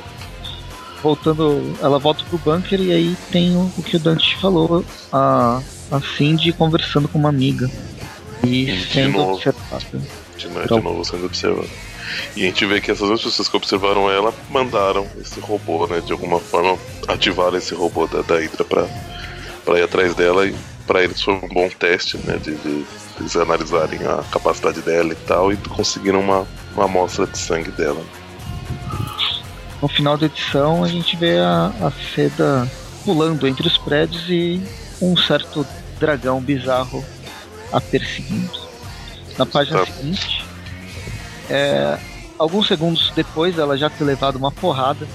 [1.01, 5.62] voltando, ela volta pro bunker e aí tem o, o que o Dante falou, a,
[5.91, 7.69] a Cindy conversando com uma amiga
[8.43, 9.34] e De sendo novo.
[9.34, 9.86] observada.
[10.36, 10.82] De, novo- de Então.
[10.82, 11.69] novo sendo observado.
[12.36, 16.02] E a gente vê que essas duas pessoas que observaram ela mandaram esse robô, né?
[16.02, 18.88] De alguma forma ativaram esse robô da, da Hydra pra,
[19.65, 22.38] pra ir atrás dela e pra eles foi um bom teste, né?
[22.38, 22.86] De, de
[23.20, 28.02] eles analisarem a capacidade dela e tal e conseguiram uma, uma amostra de sangue dela.
[29.82, 32.70] No final da edição a gente vê a, a Seda
[33.06, 34.62] pulando entre os prédios e
[35.02, 35.65] um certo
[36.00, 37.04] dragão bizarro
[37.72, 38.67] a perseguindo.
[39.38, 39.86] Na página Tá.
[39.86, 40.43] seguinte,
[41.49, 41.97] é,
[42.38, 45.07] alguns segundos depois ela já ter levado uma porrada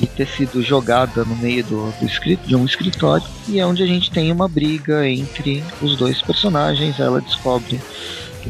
[0.00, 3.82] e ter sido jogada no meio do, do escrito, de um escritório, e é onde
[3.82, 7.00] a gente tem uma briga entre os dois personagens.
[7.00, 7.80] Ela descobre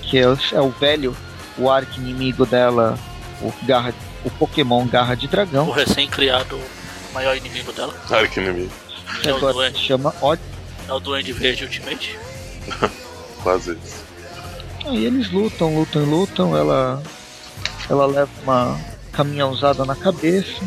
[0.02, 1.16] que é o, é o velho,
[1.56, 2.98] o arqui-inimigo dela,
[3.40, 6.58] o, garra, o Pokémon Garra de O Dragão, recém-criado
[7.14, 7.94] maior inimigo dela.
[8.10, 8.70] Arque inimigo,
[9.22, 9.78] que é o agora doente.
[9.78, 10.40] se chama Odd.
[10.86, 12.18] É o Duende Verde Ultimate.
[13.42, 14.07] quase isso.
[14.88, 16.56] Aí eles lutam, lutam, lutam.
[16.56, 17.02] Ela,
[17.90, 18.80] ela leva uma
[19.12, 20.64] caminhãozada na cabeça.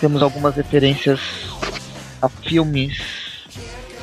[0.00, 1.20] Temos algumas referências
[2.22, 2.96] a filmes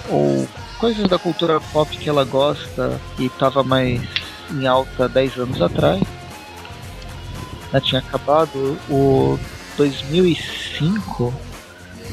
[0.10, 4.02] ou coisas da cultura pop que ela gosta e estava mais
[4.52, 6.04] em alta 10 anos atrás.
[7.74, 9.40] Já tinha acabado o
[9.76, 11.34] 2005.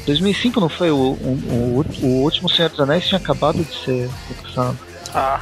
[0.07, 4.09] 2005 não foi o, o, o, o último Senhor dos Anéis tinha acabado de ser
[4.43, 4.79] lançado.
[5.13, 5.39] Ah,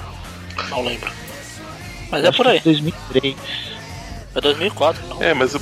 [0.70, 1.12] não lembro.
[2.10, 2.60] Mas é por aí.
[2.60, 3.36] 2003.
[4.36, 5.22] É 2004, não.
[5.24, 5.62] É, mas eu,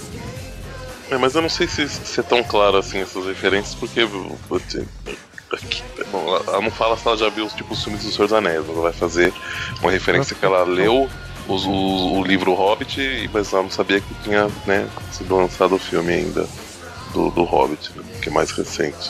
[1.11, 4.01] é, mas eu não sei se, se é tão claro assim essas referências, porque
[5.51, 8.33] aqui- bom, ela- não fala se ela já viu tipo, os filmes do Senhor dos
[8.33, 9.33] Anéis, ela vai fazer
[9.81, 11.09] uma referência que ela leu
[11.47, 15.75] os- o, o livro Hobbit, e- mas ela não sabia que tinha né, sido lançado
[15.75, 16.47] o filme ainda
[17.13, 19.09] do, do Hobbit, né, que é mais recente.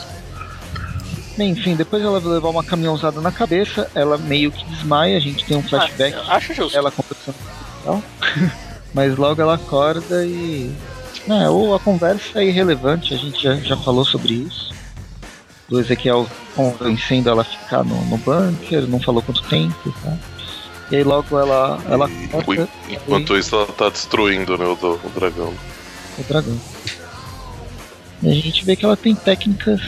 [1.40, 5.20] Bem, enfim, depois ela vai levar uma caminhãozada na cabeça, ela meio que desmaia, a
[5.20, 6.76] gente tem um flashback, Ah, acho justo.
[6.76, 7.34] ela conversando
[7.82, 8.02] com o
[8.92, 10.70] mas logo ela acorda e.
[11.26, 14.70] É, ou a conversa é irrelevante, a gente já, já falou sobre isso.
[15.66, 20.18] Do Ezequiel convencendo ela a ficar no, no bunker, não falou quanto tempo, tá?
[20.90, 25.10] E aí logo ela, ela E, acorda enquanto isso, ela tá destruindo né, o, o
[25.14, 25.54] dragão.
[26.18, 26.60] o dragão.
[28.22, 29.80] E a gente vê que ela tem técnicas.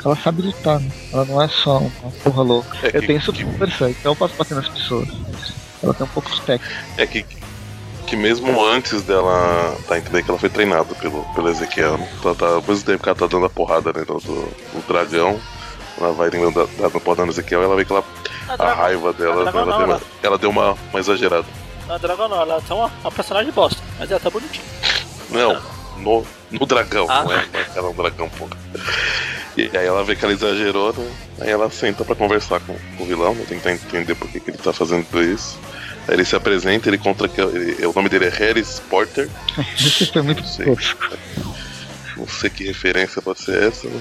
[0.00, 0.90] Que Ela sabe lutar, né?
[1.12, 2.78] Ela não é só uma porra louca.
[2.82, 5.08] É Eu que- tenho que- super força, então eu posso bater nas pessoas.
[5.82, 6.74] Ela tem um pouco de técnica.
[6.96, 7.24] É que,
[8.06, 12.08] que mesmo antes dela tá entendendo que ela foi treinada pelo, pelo Ezequiel, né?
[12.24, 14.34] Ela tá, ao mesmo tempo que ela tá dando a porrada né, do, do,
[14.72, 15.38] do dragão,
[15.98, 18.04] ela vai dando, dando porrada no Ezequiel, ela vê que ela,
[18.48, 21.46] A a raiva dela, a ela, não, deu uma, ela- deu uma, uma exagerada.
[21.88, 24.64] a Dragon não, ela é uma, uma personagem bosta, mas ela tá bonitinha.
[25.30, 25.60] Não,
[25.98, 27.22] no, no dragão, Ah.
[27.24, 27.44] não é?
[27.52, 28.50] É que ela é um dragão, porra.
[29.56, 31.10] E aí ela vê que ela exagerou, né?
[31.40, 33.44] Aí ela senta pra conversar com, com o vilão, né?
[33.48, 35.58] tentar entender por que, que ele tá fazendo isso.
[36.08, 39.28] Aí ele se apresenta, ele conta que ele- o nome dele é Harris Porter.
[39.76, 40.66] Isso foi muito Não sei.
[42.16, 44.00] Não sei que referência pode ser essa, né?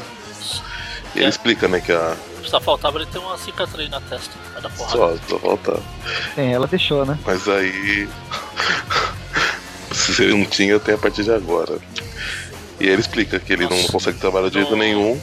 [1.16, 1.30] E ele É.
[1.30, 2.16] explica, né, que a.
[2.44, 4.32] Só faltava ele ter uma cicatriz na testa.
[4.54, 4.98] Vai dar porrada.
[4.98, 5.80] Só, só falta.
[6.38, 7.18] É, ela deixou, né?
[7.26, 8.08] Mas aí.
[9.92, 11.78] Se ele não tinha, tem a partir de agora.
[12.80, 13.92] E aí ele explica que ele não Nossa.
[13.92, 15.20] consegue trabalhar de jeito nenhum.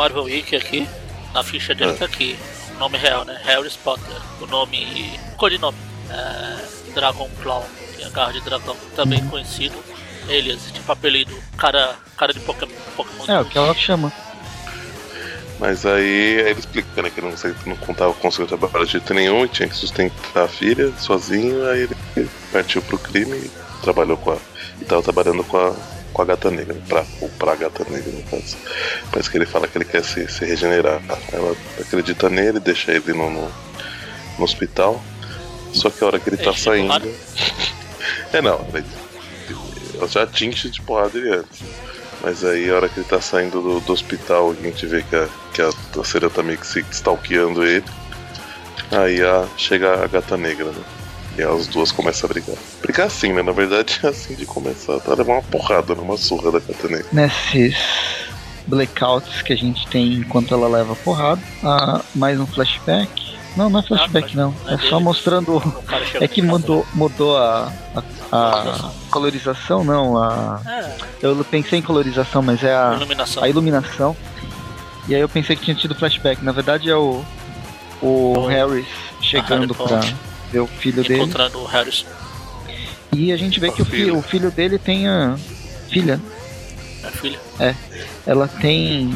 [0.00, 0.88] Marvel Wiki aqui,
[1.34, 1.94] na ficha dele É.
[1.94, 2.34] tá aqui.
[2.74, 3.38] O nome real, né?
[3.44, 4.16] Harry Potter.
[4.40, 5.12] O nome.
[5.32, 5.76] O codinome.
[6.08, 9.76] É, Dragon Claw, que é garra de dragão, também conhecido.
[10.24, 11.36] Alias, tipo apelido.
[11.58, 12.72] Cara, cara de Pokémon.
[12.96, 14.10] Pokémon É, o que ela chama.
[15.58, 17.34] Mas aí, ele explica, né, que não,
[17.66, 21.68] não contava conseguindo trabalhar de jeito nenhum e tinha que sustentar a filha sozinho.
[21.68, 21.82] Aí
[22.16, 23.50] ele partiu pro crime e
[23.82, 24.38] trabalhou com a.
[24.80, 25.76] E tava trabalhando com a,
[26.12, 28.56] com a gata negra, pra, ou pra gata negra, no caso.
[29.10, 31.00] Parece que ele fala que ele quer se, se regenerar.
[31.32, 33.50] Ela acredita nele, deixa ele no, no,
[34.38, 35.02] no hospital.
[35.72, 37.04] Só que a hora que ele tá de porrada?
[37.04, 37.14] saindo.
[38.32, 38.64] É não,
[39.94, 41.62] ela já tinha de porrada ele antes.
[42.22, 45.16] Mas aí a hora que ele tá saindo do, do hospital, a gente vê que
[45.16, 47.84] a, que a terceira tá meio que se stalkeando ele.
[48.90, 50.84] Aí a, chega a gata negra, né?
[51.38, 52.56] E as duas começam a brigar.
[52.82, 53.42] Brigar assim, né?
[53.42, 54.98] Na verdade é assim de começar.
[55.00, 56.00] Tá levando uma porrada, né?
[56.02, 57.06] Uma surra da gata negra.
[57.12, 57.76] Nesses
[58.66, 61.40] blackouts que a gente tem enquanto ela leva porrada.
[61.62, 63.38] Ah, mais um flashback.
[63.56, 64.54] Não, não é flashback não.
[64.64, 65.60] não é É só mostrando.
[66.20, 70.16] É que mudou, mudou a, a, a colorização, não.
[70.16, 73.42] A, É, eu pensei em colorização, mas é a, iluminação.
[73.42, 74.16] a iluminação.
[75.08, 76.44] E aí eu pensei que tinha tido flashback.
[76.44, 77.24] Na verdade é o,
[78.02, 78.86] o Harris
[79.20, 80.00] chegando pra.
[80.52, 81.22] Ver o filho dele.
[81.22, 82.06] Encontrando o Harrison.
[83.12, 84.18] E a gente vê que o, fi, Filho.
[84.18, 85.36] o filho dele tem a
[85.88, 86.20] filha.
[87.00, 87.40] Minha filha.
[88.26, 89.12] Ela tem.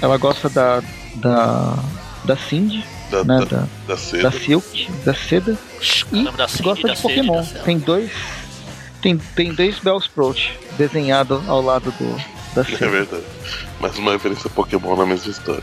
[0.00, 0.82] Ela gosta da.
[1.16, 1.74] da.
[2.24, 2.84] da Cindy.
[3.10, 3.38] Da, né?
[3.40, 4.30] da, Da, da.
[4.32, 5.56] Silk, da seda.
[6.12, 7.44] E da Cindy, gosta da de Pokémon.
[7.64, 8.10] Tem dois.
[9.02, 12.16] Tem, tem dois Bellsprout desenhado ao lado do,
[12.54, 12.88] da É seda.
[12.88, 13.22] verdade.
[13.80, 15.62] Mais uma referência a Pokémon na mesma história.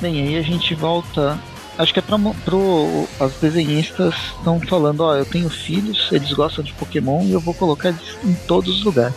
[0.00, 1.38] Bem, aí a gente volta.
[1.78, 3.08] Acho que é pra, pro.
[3.20, 7.54] As desenhistas estão falando, ó, eu tenho filhos, eles gostam de Pokémon e eu vou
[7.54, 9.14] colocar eles em todos os lugares.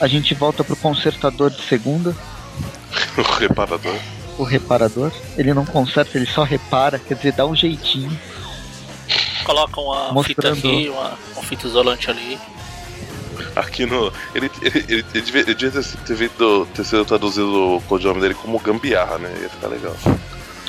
[0.00, 2.16] A gente volta pro consertador de segunda,
[3.16, 3.94] o reparador.
[4.38, 5.12] o reparador.
[5.36, 8.18] Ele não conserta, ele só repara, quer dizer, dá um jeitinho.
[9.44, 10.56] Coloca uma Mostrando.
[10.56, 12.38] fita aqui, uma, uma fita isolante ali.
[13.56, 14.12] Aqui no.
[14.34, 18.20] Ele, ele, ele, ele devia, ele devia ter, ter, vindo- ter sido traduzido o codinome
[18.20, 19.32] dele como gambiarra, né?
[19.42, 19.96] Ia ficar legal.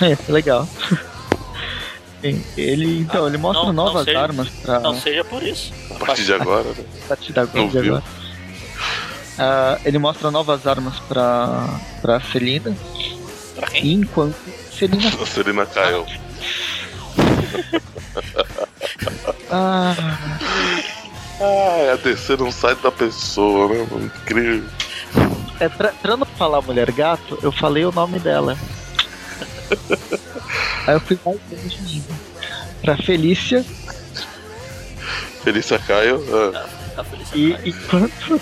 [0.02, 0.68] É, legal.
[2.56, 4.80] Ele então, ele mostra Não, não novas seja- armas pra.
[4.80, 5.74] Não seja por isso.
[5.92, 6.86] A partir de agora, né?
[7.06, 7.96] partir da Não de viu?
[7.98, 8.04] agora.
[9.38, 11.68] Ah, ele mostra novas armas pra,
[12.02, 12.74] pra Celina.
[13.56, 13.92] Pra quem?
[13.96, 14.38] Enquanto
[14.72, 15.10] Celina.
[15.22, 16.06] A Serena caiu.
[19.52, 19.96] Ah,
[21.42, 23.88] Ah, a DC não sai da pessoa, né?
[24.06, 24.70] Incrível.
[25.60, 28.58] é, pra não falar mulher gato, eu falei o nome dela.
[30.88, 32.04] Aí eu fui mais longe.
[32.82, 33.66] Pra Felícia.
[35.44, 36.24] Felícia Caio.
[36.56, 36.66] Ah,
[36.96, 37.28] Tá feliz.
[37.34, 38.40] E enquanto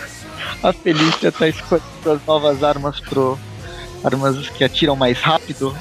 [0.61, 3.39] a Felícia tá escolhendo as novas armas pro.
[4.03, 5.77] Armas que atiram mais rápido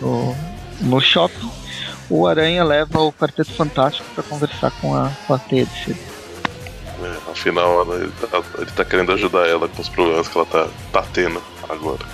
[0.00, 0.34] no,
[0.80, 1.50] no shopping,
[2.08, 5.94] o Aranha leva o Quarteto Fantástico pra conversar com a, com a teia de.
[7.06, 8.42] É, afinal, ela- ele tá,
[8.76, 12.04] tá querendo ajudar ela com os problemas que ela tá, tá tendo agora.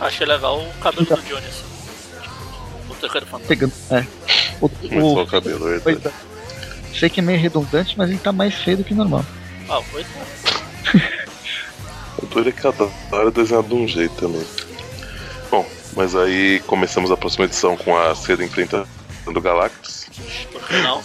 [0.00, 1.64] Achei legal o cabelo do Johnny, assim.
[2.22, 3.48] Tipo, o terceiro fantasma.
[3.48, 3.72] Pegando.
[3.90, 4.06] É.
[4.60, 6.14] O, Começou o o, cabelo, é verdade.
[6.94, 9.24] Sei que é meio redundante, mas ele tá mais feio do que normal.
[9.68, 11.24] Ah, é.
[12.22, 14.44] O doido é que cada hora desenhado de um jeito também.
[15.50, 18.86] Bom, mas aí começamos a próxima edição com a seda enfrentando
[19.42, 20.06] Galactus.
[20.52, 21.02] Por que não?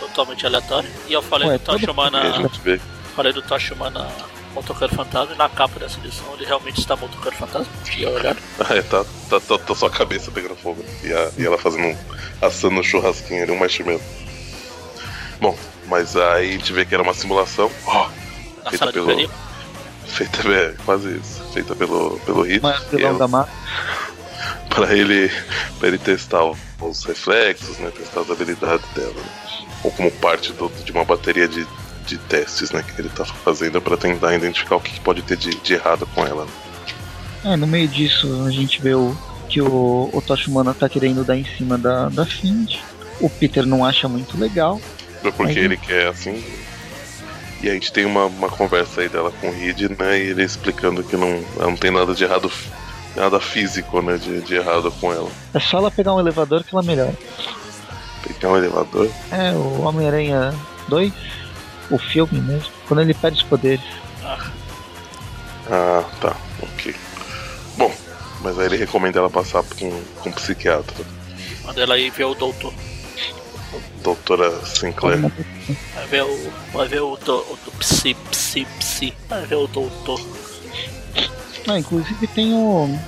[0.00, 0.88] Totalmente aleatório.
[1.08, 2.80] E eu falei Ué, do a gente vê
[3.14, 4.08] Falei do Tachumana
[4.54, 7.72] Motoqueiro Fantasma e na capa dessa edição ele realmente está Motoqueiro Fantasma.
[7.84, 8.38] Tinha olhado.
[8.60, 10.84] Ah, é, tá, tá, tá, tá sua cabeça pegando fogo.
[11.02, 11.96] E, a- e ela fazendo um.
[12.40, 14.00] assando um churrasquinho ali, um marshmallow.
[15.40, 15.56] Bom,
[15.88, 17.70] mas aí a gente vê que era uma simulação.
[17.86, 18.08] Ó,
[18.64, 19.32] Na Feita sala de pelo- perigo.
[20.06, 21.42] feita é, quase isso.
[21.52, 22.60] Feita pelo, pelo Hit.
[22.62, 23.50] Mas e da mata.
[24.74, 25.30] Pra ele,
[25.78, 26.44] pra ele testar
[26.80, 27.90] os reflexos, né?
[27.96, 29.14] Testar as habilidades dela.
[29.14, 29.66] né?
[29.84, 31.66] Ou como parte do- de uma bateria de,
[32.06, 32.82] de testes, né?
[32.82, 36.24] Que ele tá fazendo pra tentar identificar o que pode ter de, de errado com
[36.26, 36.44] ela.
[36.44, 36.50] né?
[37.52, 39.16] É, no meio disso a gente vê o,
[39.48, 42.80] que o, o Toshimana tá querendo dar em cima da, da Cindy.
[43.20, 44.80] O Peter não acha muito legal.
[45.36, 46.42] Porque Aí- ele quer assim.
[47.62, 50.18] E a gente tem uma, uma conversa aí dela com o Reed, né?
[50.18, 52.50] E ele explicando que não, não tem nada de errado,
[53.16, 54.16] nada físico, né?
[54.16, 55.30] De, de errado com ela.
[55.54, 57.14] É só ela pegar um elevador que ela melhora.
[58.26, 59.10] Pegar um elevador.
[59.30, 60.54] É, o Homem-Aranha
[60.88, 61.12] 2,
[61.90, 63.84] o filme mesmo, quando ele perde os poderes.
[65.70, 66.94] Ah, tá, ok.
[67.76, 67.92] Bom,
[68.40, 71.04] mas aí ele recomenda ela passar com, com um psiquiatra.
[71.62, 72.72] Quando ela aí vê o doutor.
[74.02, 75.20] Doutora Sinclair.
[75.94, 76.52] Vai ver o.
[76.72, 79.14] Vai ver o, do, o do psi, psi, psi.
[79.28, 80.20] Vai ver o doutor.
[81.68, 82.98] Ah, inclusive tem o.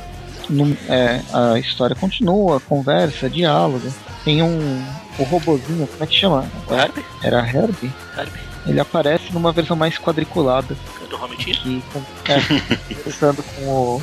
[0.48, 3.92] no- é, a história continua, conversa, diálogo.
[4.24, 4.84] Tem um.
[5.18, 6.44] O robozinho, como é que chama?
[6.68, 7.04] O Herbie?
[7.22, 7.92] Era Herbie?
[8.18, 8.40] Herbie?
[8.66, 10.76] Ele aparece numa versão mais quadriculada.
[11.04, 11.82] É do Romitinho?
[12.24, 12.40] Que, é,
[12.96, 14.02] conversando com o.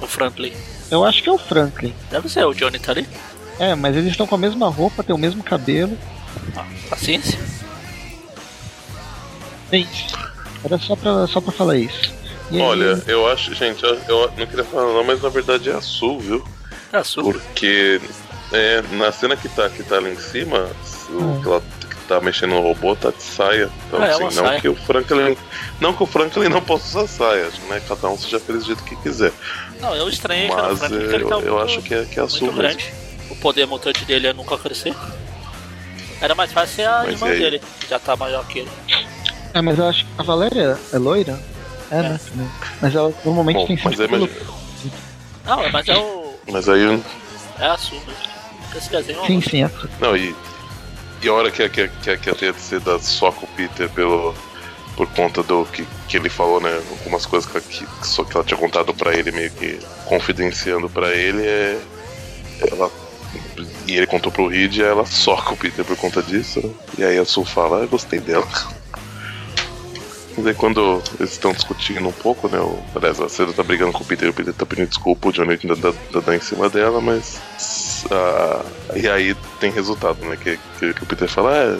[0.00, 0.52] O Franklin.
[0.90, 1.94] Eu acho que é o Franklin.
[2.10, 3.06] Deve ser, o Johnny tá ali.
[3.58, 5.96] É, mas eles estão com a mesma roupa, tem o mesmo cabelo.
[6.56, 7.38] Ah, paciência.
[9.72, 10.16] Isso.
[10.64, 12.12] Era só pra, só pra falar isso.
[12.52, 15.70] E aí- Olha, eu acho, gente, eu, eu não queria falar não, mas na verdade
[15.70, 16.44] é a Sul, viu?
[16.92, 17.22] É a sua.
[17.24, 18.00] Porque
[18.52, 20.68] é, na cena que tá, que tá lá em cima,
[21.08, 21.40] o Hum.
[21.42, 23.70] que ela que tá mexendo no robô tá de saia.
[23.88, 24.60] Então, é assim, não saia.
[24.60, 25.36] que o Franklin.
[25.80, 27.80] Não que o Franklin não possa usar saia, né?
[27.88, 29.32] Cada um seja feliz do jeito que quiser.
[29.80, 31.82] Não, eu estranhei que era o Mas Franklin, é, porque ele eu, tá eu acho
[31.82, 32.60] que é, que é a muito Sul mesmo.
[32.62, 32.92] grande.
[33.30, 34.94] O poder mutante dele é nunca crescer.
[36.20, 38.70] Era mais fácil ser a Mas irmã dele, que já tá maior que ele.
[39.54, 41.38] É, mas eu acho que a Valéria é loira?
[41.92, 42.20] É, né?
[42.80, 44.30] Mas ela normalmente Bom, tem mas é, mas,
[45.44, 46.34] Não, mas é o.
[46.50, 47.02] mas aí.
[47.58, 48.12] É a Su mesmo.
[48.74, 49.70] Esse desenho é Sim, sim, é.
[50.00, 50.34] Não, e.
[51.22, 53.44] E a hora que, a- que, a- que, a- que a teia de seda soca
[53.44, 54.34] o Peter pelo.
[54.96, 56.82] Por conta do que, que ele falou, né?
[56.90, 61.14] Algumas coisas que, que, só que ela tinha contado pra ele, meio que confidenciando pra
[61.14, 61.78] ele, é.
[62.70, 62.90] Ela.
[63.86, 66.72] E ele contou pro Reed e ela soca o Peter por conta disso, né?
[66.98, 68.46] E aí a Sul fala, ah, eu gostei dela.
[70.42, 72.58] Mas aí quando eles estão discutindo um pouco, né?
[72.58, 75.32] O, aliás, a Seda tá brigando com o Peter, o Peter tá pedindo desculpa, o
[75.32, 77.40] Johnny ainda dá, dá, dá em cima dela, mas.
[78.10, 78.64] ah,
[78.96, 80.36] e aí tem resultado, né?
[80.36, 81.78] Que, que, que o Peter fala, é.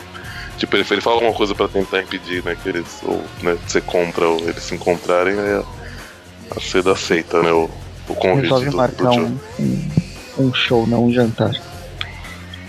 [0.59, 2.57] Tipo, ele, ele fala alguma coisa pra tentar impedir, né?
[2.63, 5.65] Que eles, ou, né, ser contra ou eles se encontrarem, aí a,
[6.57, 7.51] a Seda aceita, né?
[7.51, 7.69] O,
[8.09, 9.41] o convite Resolve do, do marcar Johnny.
[9.59, 9.65] um,
[10.39, 11.51] um, um show, não um jantar.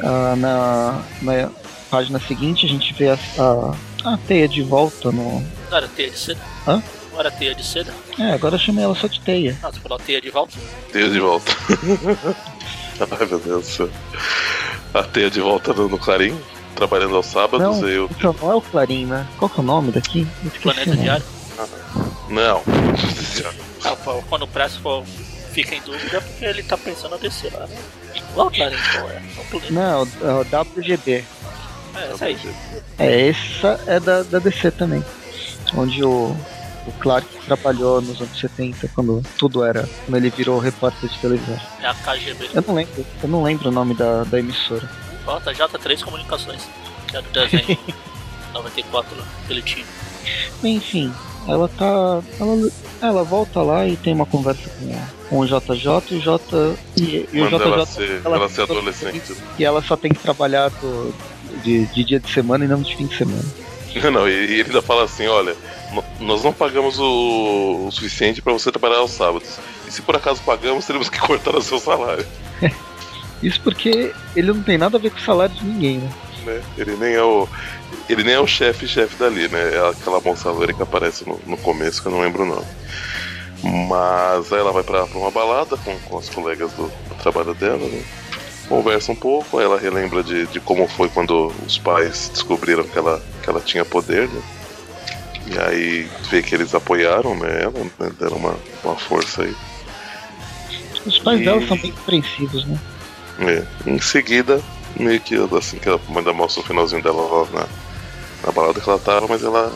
[0.01, 1.51] Ah, na, na
[1.91, 3.75] página seguinte a gente vê a, a,
[4.13, 5.43] a teia de volta no.
[5.73, 6.39] Não era teia de seda?
[6.67, 6.83] Hã?
[7.11, 7.91] Não era teia de seda?
[8.19, 9.57] É, agora eu chamei ela só de teia.
[9.63, 10.53] Ah, você falou teia de volta?
[10.91, 11.51] Teia de volta.
[13.19, 13.89] Ai meu Deus do céu.
[14.93, 16.39] A teia de volta no, Clarim,
[16.75, 18.07] trabalhando aos sábados, Não, e eu.
[18.11, 19.27] então não é o Clarim, né?
[19.39, 20.27] Qual que é o nome daqui?
[20.61, 21.01] Planeta nome.
[21.01, 21.25] Diário?
[22.29, 22.61] Não.
[23.83, 23.97] Ah,
[24.29, 25.03] quando o Presto for-
[25.51, 27.77] fica em dúvida é porque ele tá pensando a descer lá, né?
[28.35, 29.21] Qual cara então é?
[29.51, 29.71] Lembrando.
[29.71, 31.25] Não, é o WGB.
[31.95, 32.37] É, essa aí.
[32.99, 35.03] É, essa é da, da DC também.
[35.75, 36.35] Onde o,
[36.87, 39.87] o Clark trabalhou nos anos 70, quando tudo era.
[40.05, 41.59] Quando ele virou repórter de televisão.
[41.81, 42.49] É a KGB.
[42.53, 44.89] Eu não lembro, eu não lembro o nome da, da emissora.
[45.25, 46.61] Bota J3 Comunicações.
[47.07, 47.77] Que é do desenho
[48.53, 49.85] 94 lá, que ele tinha.
[50.63, 51.11] Enfim,
[51.47, 52.21] ela tá.
[52.39, 52.71] Ela,
[53.01, 54.95] ela volta lá e tem uma conversa com,
[55.29, 56.75] com o JJ e o J.
[56.97, 59.33] E, e o Manda ela JJ ser, ela- ela ser adolescente.
[59.57, 61.13] que ela só tem que trabalhar do-
[61.63, 63.43] de, de dia de semana e não de fim de semana.
[64.01, 65.55] Não, não, e ele ainda fala assim, olha,
[66.19, 69.59] nós não pagamos o, o suficiente pra você trabalhar aos sábados.
[69.87, 72.25] E se por acaso pagamos, teremos que cortar o seu salário.
[73.43, 76.09] Isso porque ele não tem nada a ver com o salário de ninguém, né?
[76.45, 76.61] Né?
[76.77, 77.47] Ele nem é o.
[78.09, 79.75] Ele nem é o chefe chefe dali, né?
[79.75, 82.65] É aquela moça loira que aparece no, no começo, que eu não lembro o nome.
[83.63, 87.53] Mas aí ela vai pra, pra uma balada com, com as colegas do, do trabalho
[87.53, 88.03] dela, né?
[88.69, 92.97] Conversa um pouco, aí ela relembra de, de como foi quando os pais descobriram que
[92.97, 94.41] ela, que ela tinha poder, né?
[95.47, 98.11] E aí vê que eles apoiaram né, ela, né?
[98.17, 99.55] deram uma, uma força aí.
[101.05, 102.79] Os pais E- dela são bem compreensivos, né?
[103.39, 103.89] É.
[103.89, 104.61] Em seguida,
[104.97, 107.67] meio que assim que ela ainda mostra o finalzinho dela lá na,
[108.45, 109.73] na balada que ela tava, mas ela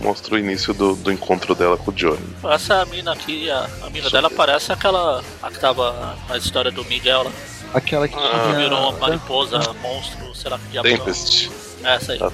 [0.00, 2.18] mostra o início do, do encontro dela com o Johnny.
[2.44, 6.84] Essa mina aqui, a, a mina dela parece aquela a que tava na história do
[6.84, 7.30] Miguel lá.
[7.74, 8.56] Aquela que Ah, tinha.
[8.56, 10.88] virou uma mariposa, monstro, sei lá que diabo.
[10.88, 11.50] Tempest.
[11.82, 11.94] é.
[11.96, 12.18] Essa aí.
[12.22, 12.30] Ah.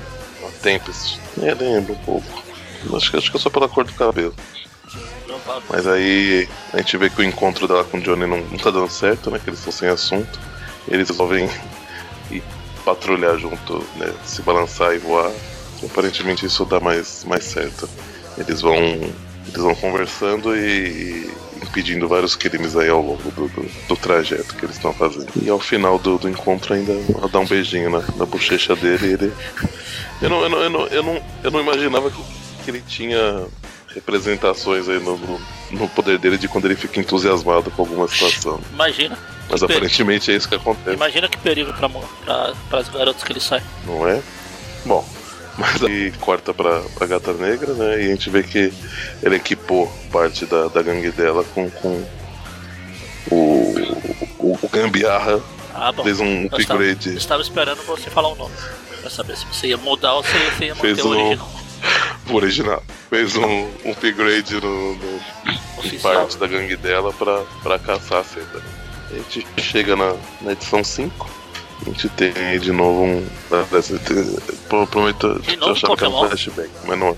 [0.46, 1.18] A Tempest.
[1.42, 2.42] É, lembra um pouco.
[2.96, 4.34] Acho que, acho que é só pela cor do cabelo.
[5.68, 8.70] Mas aí a gente vê que o encontro dela com o Johnny não, não tá
[8.70, 9.38] dando certo, né?
[9.42, 10.38] Que eles estão sem assunto.
[10.88, 11.48] Eles resolvem
[12.30, 12.42] ir
[12.84, 14.12] patrulhar junto, né?
[14.24, 15.30] Se balançar e voar.
[15.82, 17.88] E aparentemente isso dá mais, mais certo.
[18.38, 18.74] Eles vão.
[18.76, 20.60] Eles vão conversando e,
[21.49, 25.30] e impedindo vários crimes aí ao longo do, do, do trajeto que eles estão fazendo.
[25.42, 26.92] E ao final do, do encontro ainda
[27.30, 29.32] dá um beijinho na, na bochecha dele e ele.
[30.22, 32.22] Eu não, eu não, eu não, eu não, eu não imaginava que,
[32.64, 33.46] que ele tinha
[33.94, 35.18] representações aí no,
[35.70, 38.60] no, poder dele de quando ele fica entusiasmado com alguma situação.
[38.72, 39.18] Imagina.
[39.48, 39.86] Mas Que perigo.
[39.86, 43.62] aparentemente é isso que acontece, Imagina que perigo pra, pras garotas que ele sai.
[43.84, 44.22] não é?
[44.84, 45.04] Bom,
[45.58, 48.02] mas aí corta pra, pra gata negra, né?
[48.02, 48.72] E a gente vê que
[49.22, 52.06] ele equipou parte da, da gangue dela com, com
[53.30, 53.74] o,
[54.38, 55.40] o, o Gambiarra,
[55.74, 56.02] Ah, bom.
[56.02, 58.54] fez um Eu estava, eu upgrade, estava esperando você falar o nome.
[59.00, 61.50] Pra saber se você ia mudar ou se você ia manter Fez o um- original.
[62.30, 65.20] o original, fez um, um upgrade no, no,
[65.84, 68.62] em parte da gangue dela pra, pra caçar a seda.
[69.10, 71.39] A gente chega na, na edição 5.
[71.82, 73.26] A gente tem de novo um.
[74.68, 76.28] Pro- prometo De novo achava que era um Pokémon?
[76.28, 77.14] flashback, mas não é.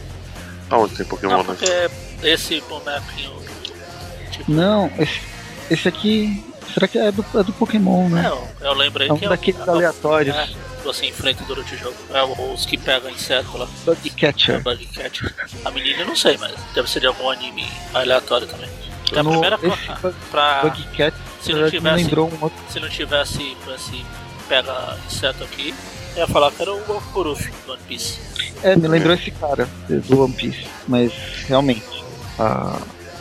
[0.71, 1.57] Aonde tem Pokémon, Não, né?
[1.59, 3.33] porque esse bonequinho.
[4.31, 5.21] Tipo, Não, esse,
[5.71, 6.45] esse aqui.
[6.73, 8.25] Será que é do, é do Pokémon, né?
[8.25, 10.35] é, eu, eu lembrei É um que daqueles é, aleatórios.
[10.35, 10.49] É,
[10.83, 11.95] você enfrenta durante o jogo.
[12.15, 13.69] É os que pegam inseto lá.
[13.85, 14.63] Bug É Catcher.
[14.63, 15.35] Bug Cat.
[15.65, 18.71] A menina eu não sei, mas deve ser de algum anime aleatório também.
[19.15, 19.77] É a No- primeira coisa.
[20.31, 22.15] Pra, Bug Catcher se não tivesse.
[22.19, 22.51] um.
[22.71, 24.05] Se não tivesse esse
[24.53, 25.75] pega inseto aqui,
[26.15, 28.19] eu ia falar que era o Kuruf do One Piece.
[28.63, 30.67] É, me lembrou esse cara do One Piece.
[30.87, 31.11] Mas
[31.49, 31.83] realmente,
[32.39, 32.79] a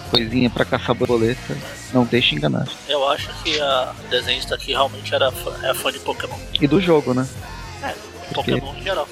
[0.10, 1.58] coisinha pra caçar borboleta
[1.94, 2.68] não deixa enganar.
[2.90, 6.36] Eu acho que a desenhista aqui realmente era fã, é fã de Pokémon.
[6.60, 7.26] E do jogo, né?
[7.82, 7.96] É,
[8.34, 9.08] Porque Pokémon em geral.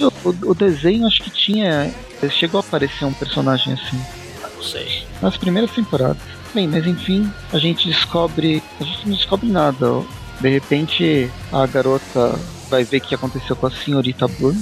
[0.00, 1.92] o, o desenho acho que tinha.
[2.30, 4.00] Chegou a aparecer um personagem assim.
[4.44, 5.04] Ah, Não sei.
[5.20, 6.22] nas primeiras temporadas.
[6.54, 8.62] Bem, mas enfim, a gente descobre.
[8.80, 10.04] A gente não descobre nada.
[10.40, 12.38] De repente, a garota
[12.68, 14.54] vai ver o que aconteceu com a senhorita Bun,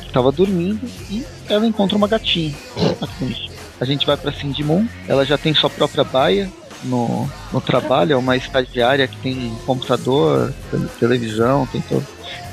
[0.00, 0.80] que estava dormindo,
[1.10, 2.54] e ela encontra uma gatinha.
[3.00, 3.34] Assim,
[3.80, 6.50] a gente vai pra Cindy Moon, ela já tem sua própria baia
[6.84, 12.06] no, no trabalho, é uma estagiária que tem computador, tele- televisão, tem todo.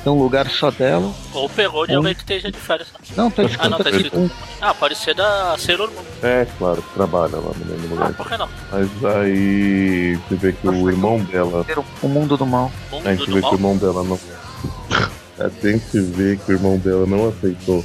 [0.08, 1.12] É um lugar só dela.
[1.34, 1.96] Ou pegou de Um.
[1.98, 2.88] alguém que esteja de férias.
[3.14, 4.18] Não, tá escrito Ah, não, tá aqui, escrito.
[4.18, 4.30] um.
[4.58, 6.02] Ah, pode ser da Sailor Moon.
[6.22, 8.14] É, claro, que trabalha lá no mesmo Ah, lugar.
[8.14, 8.48] por que não?
[8.72, 11.66] Mas aí você vê que o irmão dela.
[12.00, 12.72] O mundo do mal.
[12.90, 13.52] Mundo A gente vê que o mal.
[13.54, 14.18] irmão dela não.
[15.38, 17.84] A gente vê que o irmão dela não aceitou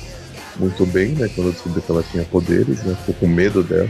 [0.55, 1.29] muito bem, né?
[1.35, 2.95] Quando descobriu que ela tinha poderes, né?
[3.01, 3.89] Ficou com medo dela.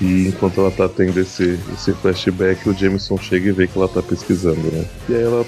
[0.00, 3.88] E enquanto ela tá tendo esse, esse flashback, o Jameson chega e vê que ela
[3.88, 4.84] tá pesquisando, né?
[5.08, 5.44] E aí ela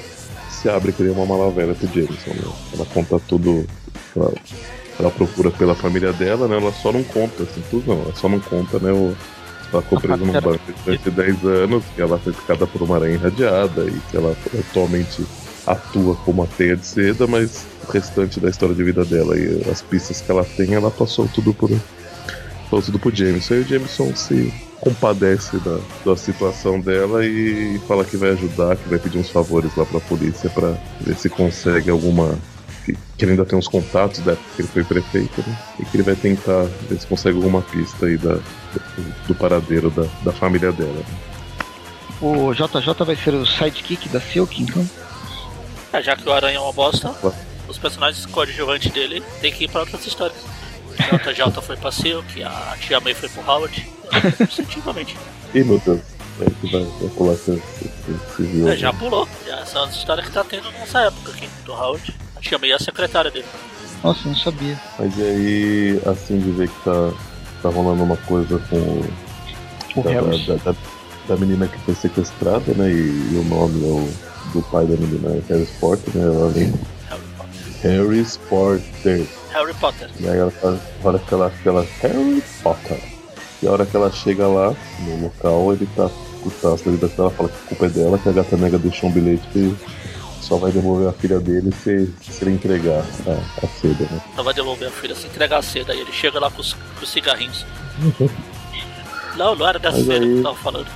[0.65, 2.53] se abre e cria uma malavera pro Jameson, né?
[2.73, 3.67] Ela conta tudo.
[4.17, 4.33] Ela,
[4.99, 6.57] ela procura pela família dela, né?
[6.57, 8.01] Ela só não conta, assim, tudo não.
[8.01, 8.91] Ela só não conta, né?
[8.91, 9.15] O,
[9.71, 13.15] ela ficou presa num banco durante 10 anos, que ela foi picada por uma aranha
[13.15, 15.27] irradiada e que ela atualmente
[15.67, 19.69] atua como uma teia de seda, mas o restante da história de vida dela e
[19.71, 21.71] as pistas que ela tem, ela passou tudo por
[22.65, 23.55] passou tudo pro Jameson.
[23.55, 24.53] E o Jameson se
[24.85, 29.75] compadece da, da situação dela e fala que vai ajudar, que vai pedir uns favores
[29.77, 32.39] lá pra polícia pra ver se consegue alguma.
[32.85, 35.59] Que, que ele ainda tem uns contatos da época que ele foi prefeito, né?
[35.81, 38.43] E que ele vai tentar ver se consegue alguma pista aí da, do,
[39.29, 40.93] do paradeiro da, da família dela.
[40.93, 41.05] né?
[42.21, 44.89] O JJ vai ser o sidekick da Silk, então.
[45.93, 47.15] É, já que o Aranha é uma bosta,
[47.69, 50.39] os personagens coadjuvantes dele tem que ir pra outras histórias.
[50.91, 53.94] O JJ foi pra Silk, a Tia May foi pro Howard.
[54.41, 55.17] Instintivamente.
[55.55, 56.01] Ih, meu Deus.
[56.41, 58.69] É que vai, vai pular esse, esse, esse viu.
[58.69, 59.29] É, já pulou.
[59.47, 62.15] Já são as histórias que tá tendo nessa época aqui do Howard.
[62.61, 63.47] May é a secretária dele.
[64.03, 64.79] Nossa, não sabia.
[64.99, 67.13] Mas e aí, assim de ver que tá,
[67.63, 70.79] tá rolando uma coisa com o O da, da, da,
[71.29, 72.91] da menina que foi sequestrada, né?
[72.91, 74.13] E, e o nome é o,
[74.53, 76.25] do pai da menina é Harry Potter, né?
[76.25, 76.75] Ela vem
[77.09, 77.83] Harry Potter.
[77.83, 79.27] Harry Potter.
[79.53, 80.11] Harry Potter.
[80.21, 83.14] E aí ela fala, a hora que ela, que ela Harry Potter.
[83.65, 86.11] E a hora que ela chega lá, no local, ele tá
[86.43, 88.57] com o taço da vida dela, fala que a culpa é dela, que a gata
[88.59, 89.75] nega deixou um bilhete que
[90.43, 94.21] só vai devolver a filha dele se, se ele entregar a, a seda, né?
[94.35, 95.95] Ela vai devolver a filha se entregar a seda.
[95.95, 97.65] Aí ele chega lá com os, com os cigarrinhos.
[99.35, 100.87] Não, não era dessa Mas cena que eu tava falando.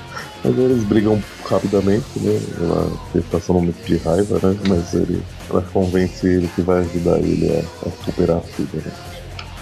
[0.44, 2.40] Mas eles brigam rapidamente, né?
[2.60, 4.56] Ela ele passa um momento de raiva, né?
[4.68, 8.92] Mas ele, ela convence ele que vai ajudar ele a, a superar a filha, né?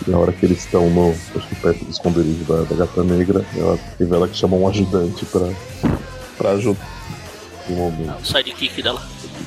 [0.06, 3.44] Na hora que eles estão no, acho que perto do esconderijo da, da gata negra,
[3.56, 5.48] ela revela que chama um ajudante pra,
[6.38, 6.86] pra ajudar
[7.68, 9.02] no momento O sidekick dela.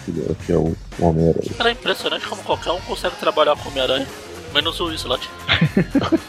[0.06, 1.52] que dela, que é o Homem-Aranha.
[1.58, 4.06] Era impressionante como qualquer um consegue trabalhar com Homem-Aranha.
[4.54, 5.30] Menos o Slot.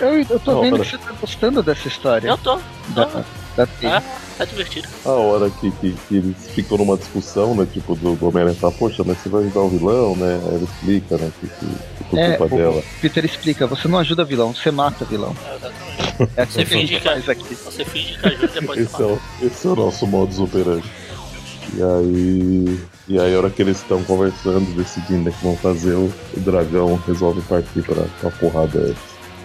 [0.00, 2.28] Eu, eu tô Não, vendo pera- que você tá gostando dessa história.
[2.28, 2.56] Eu tô.
[2.56, 2.62] Tô
[2.94, 3.24] da
[3.66, 3.96] Teia.
[3.96, 4.02] é,
[4.38, 4.88] tá divertido.
[5.04, 7.66] A hora que, que, que eles ficam numa discussão, né?
[7.72, 10.40] Tipo, do, do Homem-Aranha fala, poxa, mas você vai ajudar o vilão, né?
[10.48, 11.30] Aí ele explica, né?
[11.40, 11.66] Que, que,
[12.10, 12.82] que É, culpa o dela.
[13.00, 15.34] Peter explica, você não ajuda vilão, você mata vilão.
[15.46, 16.32] É, exatamente.
[16.36, 17.54] É assim Você que a gente finge que- faz aqui.
[17.54, 19.22] Você finge que ajuda e depois Esse você é, mata.
[19.42, 20.90] o, esse é o nosso modus operandi.
[21.74, 22.80] E aí.
[23.08, 26.40] E aí, a hora que eles estão conversando, decidindo o que vão fazer, o, o
[26.40, 28.94] dragão resolve partir pra, pra porrada.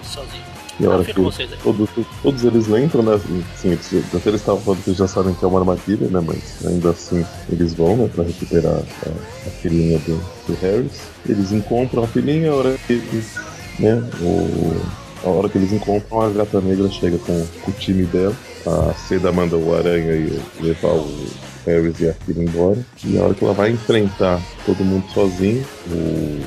[0.04, 0.43] Sozinho.
[0.80, 1.90] E a hora que vocês todos,
[2.22, 3.20] todos eles entram, né?
[3.56, 6.24] Sim, eles, até eles estavam falando que eles já sabem que é uma armadilha, né?
[6.26, 8.10] Mas ainda assim eles vão, né?
[8.14, 10.18] Pra recuperar a, a filhinha do,
[10.48, 11.02] do Harris.
[11.28, 13.36] Eles encontram a filhinha, a hora que eles.
[13.80, 14.04] Né?
[14.22, 18.36] O, a hora que eles encontram, a gata negra chega com, com o time dela.
[18.66, 21.28] A Seda manda o aranha e levar o
[21.66, 22.78] Harris e a filha embora.
[23.04, 26.42] E a hora que ela vai enfrentar todo mundo sozinho, o,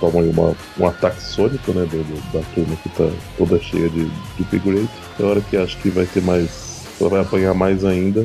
[0.00, 1.82] toma aí uma, um ataque sônico, né?
[1.86, 4.88] do- do- da turma que tá toda cheia de, de.
[5.18, 6.80] É hora que acho que vai ter mais.
[7.00, 8.20] Ela vai apanhar mais ainda.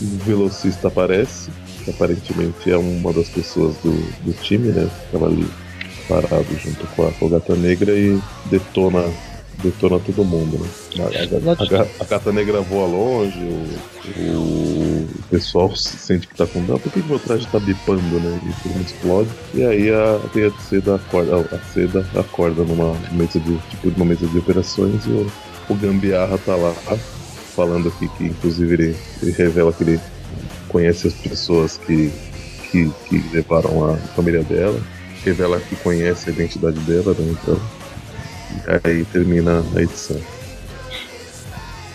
[0.00, 1.50] O velocista aparece,
[1.84, 3.90] que aparentemente é uma das pessoas do,
[4.22, 4.88] do time, né?
[5.10, 5.46] Tava ali
[6.08, 9.04] parado junto com a, com a gata negra e detona.
[9.62, 10.68] Detona todo mundo, né?
[10.98, 11.08] A,
[11.52, 13.38] a- a a gata negra voa longe,
[14.18, 16.60] o, o pessoal se sente que tá com.
[16.74, 18.40] Ah, por que meu traje tá bipando, né?
[18.44, 19.30] E todo mundo explode.
[19.54, 23.56] E aí a teia de seda acorda, a, a seda acorda numa mesa de.
[23.70, 25.32] tipo numa mesa de operações e o,
[25.70, 26.74] o Gambiarra tá lá
[27.54, 30.00] falando aqui que inclusive ele, ele revela que ele
[30.68, 32.12] conhece as pessoas que,
[32.70, 34.78] que, que levaram a família dela,
[35.24, 37.34] revela que conhece a identidade dela, né?
[37.42, 37.58] Então.
[38.84, 40.20] Aí termina a edição.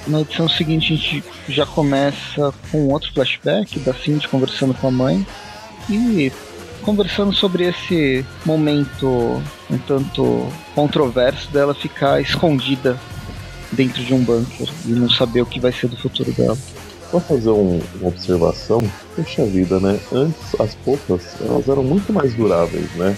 [0.08, 4.92] Na edição seguinte a gente já começa com outro flashback da Cindy conversando com a
[4.92, 5.26] mãe
[5.90, 6.32] e
[6.82, 13.00] conversando sobre esse momento um tanto controverso dela ficar escondida
[13.72, 16.58] dentro de um bunker e não saber o que vai ser do futuro dela.
[17.12, 18.80] Vou fazer um- uma observação.
[19.16, 20.00] Poxa vida, né?
[20.12, 23.16] Antes as roupas elas eram muito mais duráveis, né?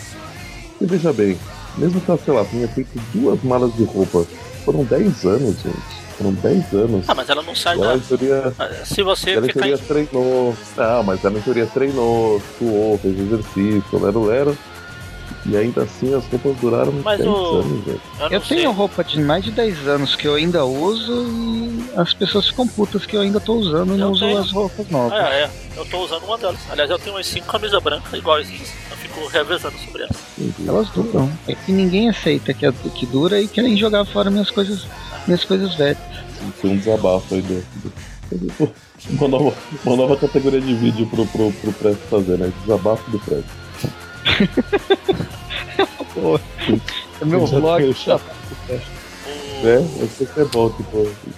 [0.82, 1.38] E veja bem,
[1.78, 4.26] mesmo que ela, sei lá, tenha feito duas malas de roupa,
[4.66, 6.04] foram 10 anos, gente.
[6.18, 7.06] Foram 10 anos.
[7.10, 7.96] Ah, mas ela não sai ela, da.
[7.96, 8.54] em teoria,
[8.86, 9.62] Se você ela, em ficar.
[9.62, 10.56] teoria treinou.
[10.78, 14.58] Não, mas ela, em teoria, treinou, suou, fez exercício, lero, lero.
[15.46, 18.02] E ainda assim as roupas duraram Mas 10 o- anos, velho.
[18.22, 22.14] Eu, Eu tenho roupa de mais de 10 anos que eu ainda uso e as
[22.14, 24.38] pessoas ficam putas que eu ainda tô usando e não Eu uso tenho.
[24.38, 25.12] as roupas novas.
[25.20, 26.60] Ah, é, eu tô usando uma delas.
[26.70, 28.70] Aliás, eu tenho umas 5 camisas brancas iguaizinhas.
[28.90, 30.18] Eu fico revezando sobre elas.
[30.66, 31.30] Elas duram.
[31.48, 34.86] É que ninguém aceita que, que dura e querem jogar fora minhas coisas,
[35.28, 35.98] minhas coisas velhas.
[36.62, 37.64] Tem um desabafo aí do.
[38.32, 38.74] do-
[39.10, 39.54] Uma nova,
[39.86, 42.52] uma nova categoria de vídeo pro, pro, pro Presto fazer, né?
[42.62, 43.63] Desabafo do Presto.
[46.14, 46.40] Pô,
[47.22, 47.84] é meu vlog.
[47.84, 47.94] O-
[49.66, 50.98] É, eu sei que é bom, tipo,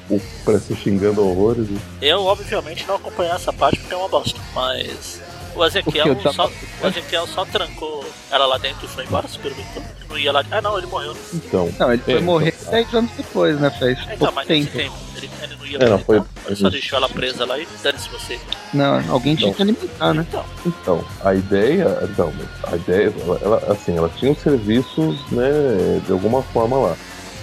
[0.10, 1.68] o Presto xingando horrores.
[1.70, 4.40] e- Eu, obviamente, não acompanhei essa parte porque é uma bosta.
[4.54, 5.22] Mas
[5.56, 6.48] o Ezequiel, O só,
[6.82, 9.84] o Ezequiel só trancou ela lá dentro e foi embora, se perguntou.
[10.10, 10.44] Não ia lá.
[10.52, 11.14] Ah, não, ele morreu.
[11.14, 11.20] né?
[11.34, 11.70] Então.
[11.80, 13.70] Não, ele foi É, morrer então, 10 anos depois, né?
[13.72, 14.72] Faz Então, pouco mas tempo.
[14.72, 17.68] tempo, ele, ele não ia É, não, foi- Ele só deixou ela presa lá e
[17.82, 18.40] dane-se você.
[18.74, 19.54] Não, alguém tinha Não.
[19.56, 20.26] que alimentar, né?
[20.30, 22.00] Então, Então, a ideia.
[22.04, 22.32] Então,
[22.64, 23.14] a ideia.
[23.20, 26.96] Ela, ela, assim, ela tinha os serviços, né, de alguma forma lá.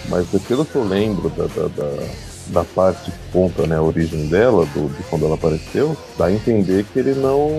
[0.08, 2.06] Mas pelo que eu lembro da, da, da,
[2.52, 6.32] da parte que conta né, a origem dela, do, de quando ela apareceu, dá a
[6.32, 7.50] entender que ele não.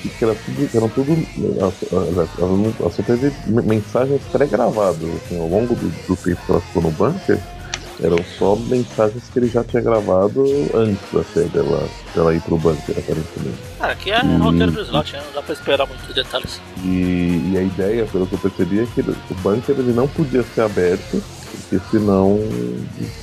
[0.00, 0.70] que, era tudo.
[0.70, 1.16] Que eram tudo.
[1.58, 5.08] Ela só teve mensagens pré-gravadas.
[5.24, 7.38] Assim, ao longo do, do tempo que ela ficou no bunker,
[8.00, 12.96] eram só mensagens que ele já tinha gravado antes até dela, dela ir pro bunker,
[12.96, 13.58] aparentemente.
[13.78, 14.38] cara, aqui é Hum.
[14.38, 15.22] roteiro do slot, né?
[15.26, 16.60] não dá pra esperar muitos detalhes.
[16.84, 20.44] E, e a ideia, pelo que eu percebi, é que o bunker ele não podia
[20.54, 21.20] ser aberto,
[21.50, 22.38] porque senão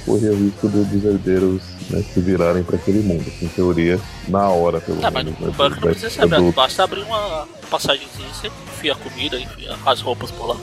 [0.06, 3.26] corria o risco do- dos herdeiros né, se virarem para aquele mundo.
[3.42, 5.40] Em teoria, na hora, pelo Ah, mas menos.
[5.40, 9.76] o né, banco não precisa do- basta abrir uma passagemzinha, você enfia a comida, enfia
[9.86, 10.56] as roupas por lá.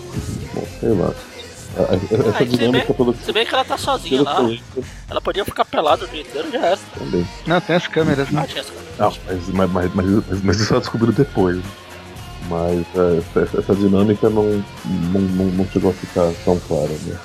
[0.54, 1.12] Bom, sei lá.
[1.74, 4.40] Essa Ah, se dinâmica, bem- pelo Se bem que ela tá sozinha lá,
[5.08, 6.78] ela podia ficar pelada o dia inteiro já era.
[6.98, 7.26] também.
[7.46, 8.46] Não, tem as câmeras, Ah, né?
[8.46, 11.62] tinha essa Não, mas, mas, mas, mas, mas, mas isso ela descobriu depois.
[12.52, 17.18] Mas é, essa, essa dinâmica não, não, não, não chegou a ficar tão clara, né?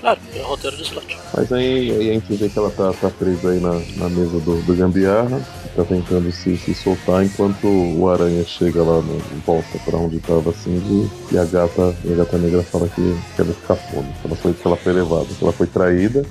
[0.00, 1.16] Claro, é roteiro do slot.
[1.36, 4.40] Mas aí, aí a gente vê que ela tá, tá presa aí na, na mesa
[4.40, 5.40] do, do Gambiarra,
[5.76, 10.50] tá tentando se, se soltar enquanto o Aranha chega lá no volta pra onde tava
[10.50, 14.12] assim e a gata, e a gata negra fala que, que ela escapou, né?
[14.20, 16.26] que, ela foi, que ela foi levada, que ela foi traída,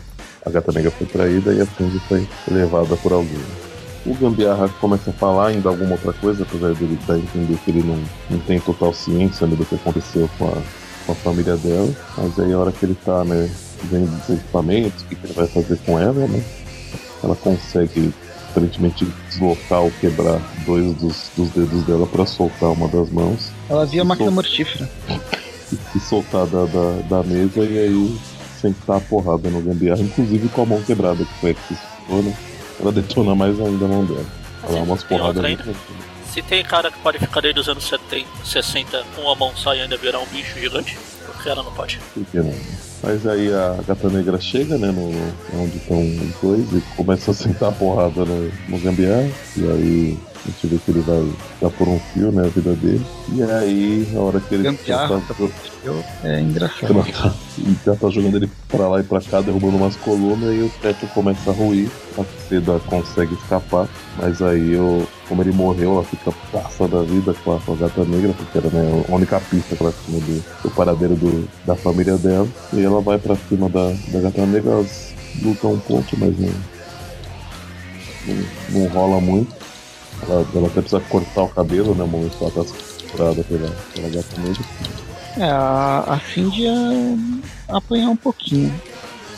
[0.45, 3.70] a gata negra foi traída e a Cindy foi levada por alguém.
[4.05, 7.71] O Gambiarra começa a falar ainda alguma outra coisa, apesar dele dar a entender que
[7.71, 7.99] ele não,
[8.29, 10.57] não tem total ciência né, do que aconteceu com a,
[11.05, 11.93] com a família dela.
[12.17, 13.49] Mas aí a hora que ele tá, né,
[13.83, 16.43] vendo os equipamentos, o que, que ele vai fazer com ela, né?
[17.23, 18.11] Ela consegue
[18.49, 23.85] aparentemente deslocar ou quebrar dois dos, dos dedos dela para soltar uma das mãos Ela
[23.85, 24.89] via a máquina mortífera.
[25.71, 28.19] e se soltar da, da, da mesa e aí
[28.61, 31.73] sentar a porrada no gambiarra, inclusive com a mão quebrada, que foi a que se
[31.73, 32.35] esticou, né?
[32.81, 34.25] Ela detona mais ainda a mão dela.
[34.63, 35.43] Ela dá umas porradas
[36.33, 39.75] Se tem cara que pode ficar desde os anos 70, 60 com uma mão só
[39.75, 41.99] e ainda virar um bicho gigante, por que ela não pode?
[42.13, 42.53] Por que não?
[43.03, 47.33] Mas aí a gata negra chega, né, no- onde estão os dois e começa a
[47.33, 49.29] sentar a porrada no, no gambiarra.
[49.57, 51.31] E aí a gente vê que ele vai
[51.61, 53.05] dar por um fio, né, a vida dele.
[53.33, 55.35] E aí, a hora que ele Gambiarra, tá-
[56.23, 56.87] É engraçado.
[57.57, 60.71] e já tá jogando ele pra lá e pra cá, derrubando umas colunas, e o
[60.81, 61.89] teto começa a ruir.
[62.17, 63.87] A Seda consegue escapar,
[64.17, 67.75] mas aí eu, como ele morreu, ela fica passa da vida com a, com a
[67.75, 71.47] gata negra, porque era né, a única pista que ela tinha do, do paradeiro do,
[71.65, 72.47] da família dela.
[72.73, 76.49] E ela vai pra cima da, da gata negra, elas lutam um pouco, mas não,
[78.27, 78.45] não,
[78.81, 79.55] não rola muito.
[80.23, 82.03] Ela, ela até precisa cortar o cabelo, né?
[82.03, 84.63] O momento que ela tá segurada pela, pela gata negra.
[85.37, 87.17] É, a, a Cindy ia
[87.69, 88.73] apanhar um pouquinho.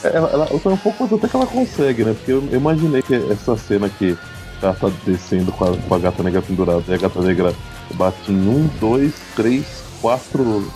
[0.03, 2.13] Ela, ela, ela um pouco mas até que ela consegue, né?
[2.13, 4.17] Porque eu, eu imaginei que essa cena que
[4.61, 7.53] ela tá descendo com a, com a gata negra pendurada e a gata negra
[7.93, 9.65] bate em um, dois, três,
[10.01, 10.71] quatro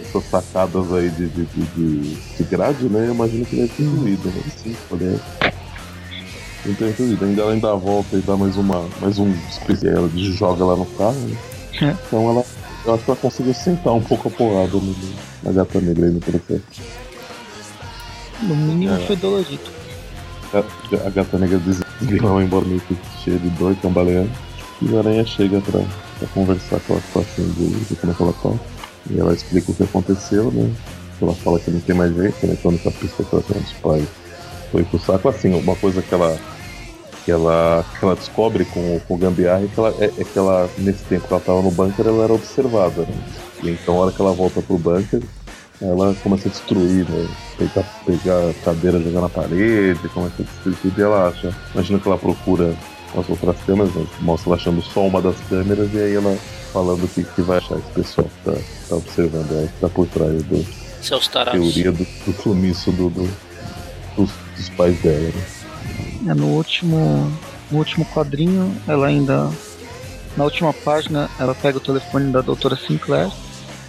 [0.00, 3.06] essas sacadas aí de, de, de, de, de grade, né?
[3.08, 4.42] Eu imagino que deve ter doído, né?
[4.56, 5.20] Sim, olha.
[6.64, 7.24] Não entendido.
[7.24, 8.84] Ainda ela ainda volta e dá mais uma.
[9.00, 11.36] mais um especial, ela joga lá no carro, né?
[11.80, 11.96] É.
[12.06, 12.44] Então ela.
[12.84, 14.96] Eu acho que ela conseguiu sentar um pouco a porrada no-
[15.42, 16.62] na gata negra aí no processo.
[18.42, 18.98] No mínimo É.
[19.06, 19.62] foi dolorido.
[20.52, 24.30] A, a gata negra desliga vai embora meio que cheia de dor, cambaleando.
[24.80, 25.80] E o aranha chega pra,
[26.18, 28.50] pra conversar com a, com a Cindy e ver como é que ela tá.
[29.10, 30.68] E ela explica o que aconteceu, né?
[31.20, 32.56] Ela fala que não tem mais jeito, né?
[32.60, 34.04] Que a única pista que ela tem dos pais
[34.72, 35.28] foi pro saco.
[35.28, 36.36] Assim, uma coisa que ela,
[37.24, 40.38] que ela, que ela descobre com, com o Gambiarra é que, ela, é, é que
[40.38, 43.14] ela, nesse tempo que ela tava no bunker, ela era observada, né?
[43.62, 45.22] E então, a hora que ela volta pro bunker,
[45.80, 47.28] ela começa a destruir, né?
[47.58, 51.54] pegar, pegar a cadeira jogar na parede, começa a destruir tudo e ela acha.
[51.74, 52.74] Imagina que ela procura
[53.16, 54.06] as outras câmeras, né?
[54.20, 56.36] mostra ela achando só uma das câmeras e aí ela
[56.72, 58.56] falando o que, que vai achar esse pessoal que tá,
[58.88, 60.64] tá observando, ela que tá por trás do
[61.02, 61.60] Seus tarados.
[61.74, 63.30] teoria do, do sumiço do, do-
[64.16, 65.18] dos, dos pais dela.
[65.20, 65.42] Né?
[66.28, 67.32] É, no último
[67.70, 69.50] no último quadrinho, ela ainda
[70.36, 73.30] na última página, ela pega o telefone da doutora Sinclair.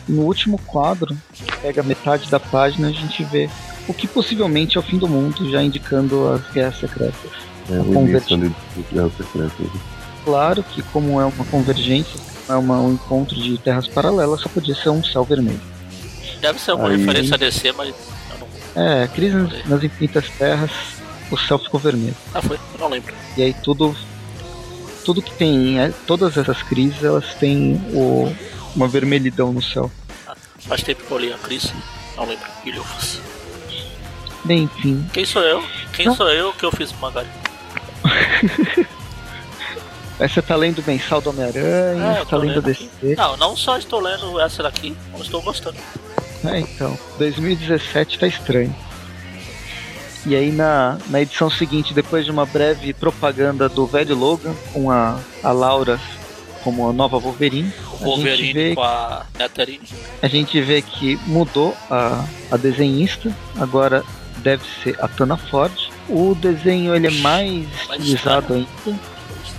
[0.08, 1.16] E no último quadro,
[1.62, 3.50] pega metade da página, a gente vê
[3.88, 7.32] o que possivelmente é o fim do mundo, já indicando as guerras secretas.
[7.70, 9.54] É, o início ali do Guerra Secreta.
[9.64, 9.70] né?
[10.26, 12.20] Claro que como é uma convergência,
[12.50, 15.60] é uma, um encontro de terras paralelas, só podia ser um céu vermelho.
[16.42, 17.94] Deve ser alguma Aí- referência a DC, mas
[18.76, 18.84] não.
[18.84, 20.72] É, crise nas- nas infinitas terras,
[21.32, 22.16] o céu ficou vermelho.
[22.34, 22.60] Ah, foi?
[22.80, 23.14] Não lembro.
[23.38, 23.96] E aí tudo
[25.04, 28.34] tudo que tem, é, todas essas crises, elas têm o,
[28.76, 29.92] uma vermelhidão no céu.
[30.60, 31.74] Faz tempo que eu li a Cris.
[32.16, 32.46] Não lembro.
[32.66, 33.20] Ilhufas.
[34.46, 35.64] Bem, enfim, Quem sou eu?
[35.94, 36.16] Quem Não.
[36.16, 37.24] sou eu que eu fiz mangá?
[40.20, 42.90] aí você tá lendo o mensal do Homem-Aranha, É, tá lendo lendo DC.
[43.18, 45.78] Não, não só estou lendo essa daqui, como estou gostando.
[46.46, 48.76] É, então, 2017 tá estranho.
[50.26, 54.90] E aí na, na edição seguinte, depois de uma breve propaganda do velho Logan com
[54.90, 56.00] a, a Laura
[56.64, 59.88] como a nova Wolverine, a Wolverine vê, com a Netherine.
[60.22, 64.04] a gente vê que mudou a, a desenhista, agora
[64.38, 65.74] deve ser a Tana Ford.
[66.08, 68.70] O desenho ele é mais estilizado ainda.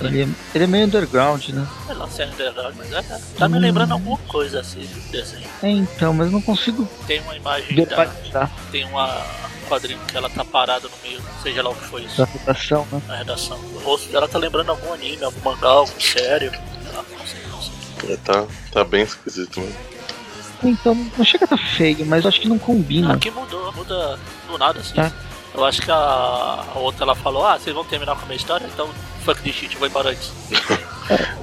[0.00, 1.66] Ele é, ele é meio underground, né?
[1.88, 5.46] É underground, mas é, tá me lembrando alguma coisa assim, desenho.
[5.62, 9.24] É, então, mas não consigo Tem uma imagem da, verbalizar tem uma
[9.64, 12.86] quadrinho que ela tá parada no meio, seja lá o que foi isso, da redação,
[12.92, 13.02] né?
[13.06, 13.58] na redação.
[13.58, 16.50] O rosto dela tá lembrando algum anime, algum mangá, algum sério.
[16.50, 18.12] Sei lá, não sei, não sei.
[18.14, 19.76] É, tá, tá bem esquisito mesmo.
[20.62, 23.14] Então, não chega a tá feio, mas acho que não combina.
[23.14, 24.94] Aqui mudou, muda do nada assim.
[24.94, 25.12] Tá.
[25.54, 28.36] Eu acho que a, a outra ela falou, ah, vocês vão terminar com a minha
[28.36, 28.88] história, então
[29.24, 30.32] fuck de shit, eu vou embora antes.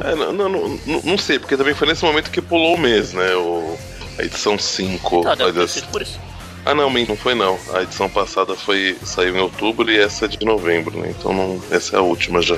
[0.03, 3.13] É, não, não, não, não- sei, porque também foi nesse momento que pulou o mês,
[3.13, 3.35] né?
[3.35, 3.77] O,
[4.17, 5.21] a edição 5.
[5.21, 6.19] Tá, deve ter sido por isso.
[6.65, 7.57] Ah não, não foi não.
[7.73, 11.13] A edição passada foi saiu em outubro e essa é de novembro, né?
[11.17, 12.57] Então não, essa é a última já.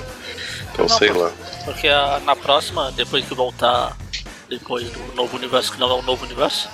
[0.74, 1.32] Então Não, sei lá.
[1.66, 3.96] Porque a- na próxima, depois que voltar,
[4.50, 6.68] depois do novo universo, que não é um novo universo,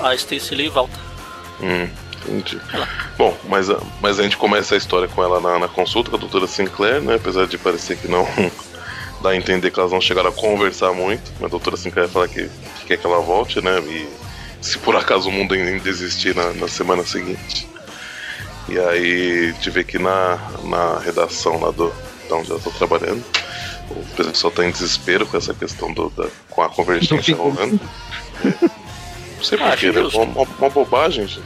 [0.00, 0.98] a, a Stacy Lee volta.
[1.60, 1.88] Hum,
[2.22, 2.60] entendi.
[3.16, 6.16] Bom, mas a, mas a gente começa a história com ela na, na consulta com
[6.16, 7.14] a doutora Sinclair, né?
[7.14, 8.26] Apesar de parecer que não
[9.22, 11.30] dá a entender que elas não chegaram a conversar muito.
[11.34, 12.48] Mas a doutora Sinclair fala que,
[12.80, 13.78] que quer que ela volte, né?
[13.80, 14.08] E
[14.64, 17.68] se por acaso o mundo ainda existir na, na semana seguinte.
[18.68, 21.92] E aí a gente vê que na, na redação lá do,
[22.30, 23.22] da onde ela tá trabalhando,
[23.90, 27.78] o pessoal tá em desespero com essa questão do, da, com a convergência rolando.
[28.42, 30.02] Não sei Ah, porquê, acho né?
[30.04, 30.22] justo.
[30.22, 31.42] Uma, uma bobagem, gente.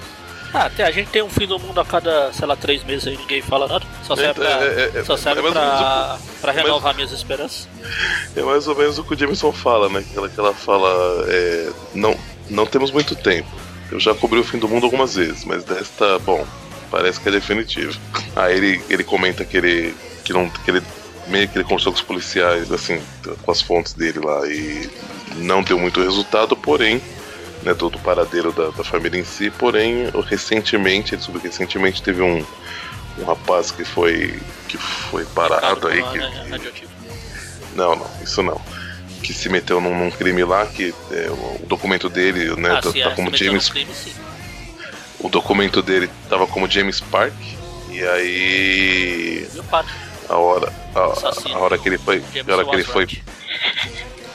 [0.54, 3.06] Ah, até a gente tem um fim do mundo a cada, sei lá, três meses
[3.08, 3.84] aí, ninguém fala nada.
[4.04, 6.94] Só serve pra, É, é, é, só serve é mais ou menos pra, pra renovar
[6.94, 7.68] minhas esperanças.
[8.36, 10.04] É mais ou menos o que o Jameson fala, né?
[10.10, 10.88] Que ela, que ela fala,
[11.28, 12.16] é, não,
[12.50, 13.48] não temos muito tempo.
[13.90, 16.46] Eu já cobri o fim do mundo algumas vezes, mas desta, bom,
[16.90, 17.98] parece que é definitivo.
[18.36, 19.94] Aí ele, ele comenta que ele,
[20.24, 20.82] que não, que ele
[21.28, 23.00] meio que ele conversou com os policiais, assim,
[23.42, 24.90] com as fontes dele lá e
[25.36, 27.00] não deu muito resultado, porém,
[27.62, 32.02] né, do, do paradeiro da, da família em si, porém, recentemente, ele soube que recentemente
[32.02, 32.44] teve um,
[33.18, 34.38] um rapaz que foi
[34.68, 36.90] que foi parado aí, que, radioativo.
[37.74, 38.60] não, não, isso não.
[39.28, 42.90] Que se meteu num, num crime lá, que é, o documento dele, né, Ah, tá,
[42.90, 43.68] tá como James.
[43.68, 44.14] crime, sim.
[45.20, 47.34] O documento dele tava como James Park.
[47.90, 49.46] E aí.
[49.54, 49.64] E o
[50.32, 50.72] A hora.
[50.94, 51.54] A, Assassino.
[51.56, 52.24] a hora que ele foi.
[52.32, 53.06] James A hora que ele foi.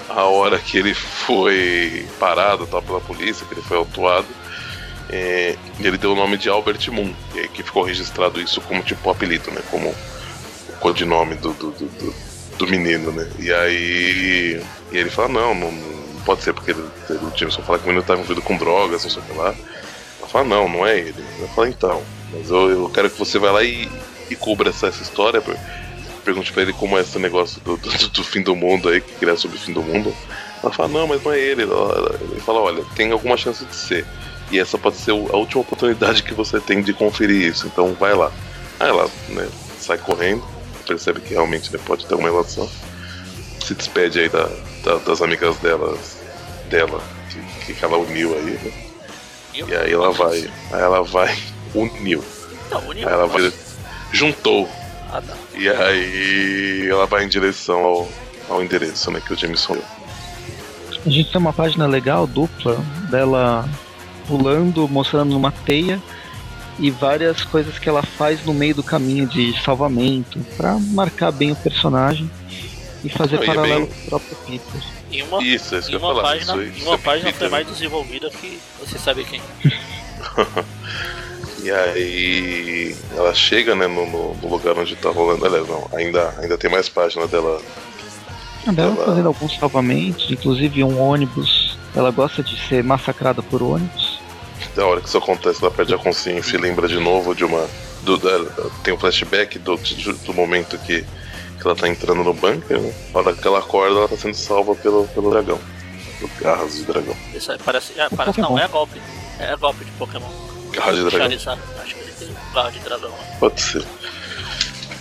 [0.09, 4.27] A hora que ele foi parado tal, pela polícia, que ele foi autuado.
[5.09, 9.09] é, ele deu o nome de Albert Moon, e que ficou registrado isso como tipo
[9.09, 9.61] apelido, né?
[9.71, 13.27] Como o codinome do, do, do, do- do menino, né?
[13.39, 17.79] E aí e ele fala, não, não, não pode ser, porque ele, o Jameson fala
[17.79, 19.53] que o menino tá envolvido com drogas, não sei o que lá.
[20.19, 21.23] Ela fala, não, não é ele.
[21.39, 22.01] Ela fala, então,
[22.31, 23.89] mas eu, eu quero que você vá lá e,
[24.29, 25.41] e cubra essa, essa história.
[25.41, 25.57] per-
[26.23, 29.25] Pergunte pra ele como é esse negócio do, do, do fim do mundo aí, que
[29.25, 30.15] ele é sobre o fim do mundo.
[30.63, 31.63] Ela fala, não, mas não é ele.
[31.63, 34.05] Ele fala, olha, tem alguma chance de ser.
[34.49, 38.13] E essa pode ser a última oportunidade que você tem de conferir isso, então vai
[38.13, 38.31] lá.
[38.79, 39.49] Aí ela né,
[39.79, 40.43] sai correndo,
[40.83, 42.69] percebe que realmente né, pode ter uma relação.
[43.65, 44.49] Se despede aí da,
[44.83, 46.17] da- das amigas delas,
[46.69, 47.01] dela,
[47.65, 48.71] que, que ela uniu aí, né?
[49.53, 50.49] E aí ela vai.
[50.71, 51.37] Aí ela vai.
[51.73, 52.23] Uniu.
[52.71, 53.07] Não, uniu.
[53.07, 53.51] Aí ela vai.
[54.11, 54.67] Juntou.
[55.11, 55.33] Ah, tá.
[55.53, 58.09] E aí ela vai em direção ao,
[58.49, 59.83] ao endereço, né, que o Jameson deu.
[61.05, 62.77] A gente tem uma página legal, dupla,
[63.11, 63.67] dela
[64.27, 66.01] pulando, mostrando uma teia
[66.79, 71.51] e várias coisas que ela faz no meio do caminho de salvamento para marcar bem
[71.51, 72.29] o personagem
[73.03, 74.81] e fazer Não, e é paralelo bem- com o próprio Peter.
[75.11, 76.29] Em uma, Isso, é isso que em eu ia uma falar.
[76.29, 79.41] página, isso, uma é página Peter, foi mais desenvolvida que você sabe quem.
[81.63, 85.45] E aí ela chega, né, no, no- no lugar onde tá rolando.
[85.45, 87.61] Aliás, não, ainda, ainda tem mais página dela.
[88.67, 91.77] Dela Ela- fazendo alguns salvamentos, inclusive um ônibus.
[91.95, 94.12] Ela gosta de ser massacrada por ônibus.
[94.75, 97.67] Da hora que isso acontece, ela perde a consciência e lembra de novo de uma.
[98.01, 99.77] Do, da- tem um flashback do,
[100.25, 102.93] do, momento que, que ela tá entrando no bunker, né?
[103.13, 105.59] A hora que ela acorda, ela tá sendo salva pelo, pelo dragão.
[106.19, 107.15] Por garras de dragão.
[107.33, 107.99] Isso aí parece.
[107.99, 109.01] É, parece não, é golpe.
[109.39, 110.29] É golpe de Pokémon.
[110.71, 111.19] Garras de dragão.
[111.29, 111.61] Charizard.
[111.81, 113.09] Acho que ele tem garra de dragão.
[113.09, 113.37] né?
[113.39, 113.85] Pode ser.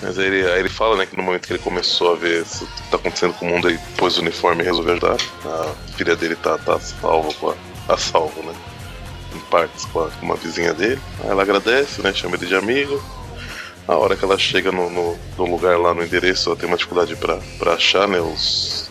[0.03, 2.43] Mas aí ele, aí ele fala, né, que no momento que ele começou a ver
[2.43, 5.17] isso que tá acontecendo com o mundo, ele pôs o uniforme e resolveu ajudar.
[5.45, 7.55] A filha dele tá, tá salva com a,
[7.89, 8.53] a salvo, né?
[9.35, 11.01] Em partes com, a- com uma vizinha dele.
[11.23, 12.13] Aí ela agradece, né?
[12.13, 13.03] Chama ele de amigo.
[13.89, 16.77] A hora que ela chega no, no, no lugar lá no endereço, ela tem uma
[16.77, 18.21] dificuldade pra, pra achar, né?
[18.21, 18.91] Os.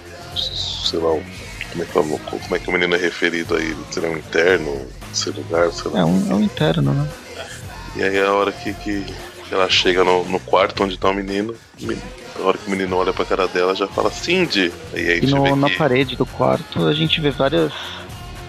[0.89, 1.23] sei lá, o-
[1.71, 3.75] como é, que, é o- como é que o menino é referido aí?
[3.89, 4.85] Será um interno?
[5.13, 5.99] Esse lugar, sei lá.
[6.01, 7.07] É um, é um interno, né?
[7.95, 9.05] E aí a hora que, que
[9.51, 11.53] ela chega no, no quarto onde tá o menino,
[12.39, 14.71] a hora que o menino olha pra cara dela já fala Cindy.
[14.93, 17.71] E aí E no- na que parede do quarto a gente vê várias,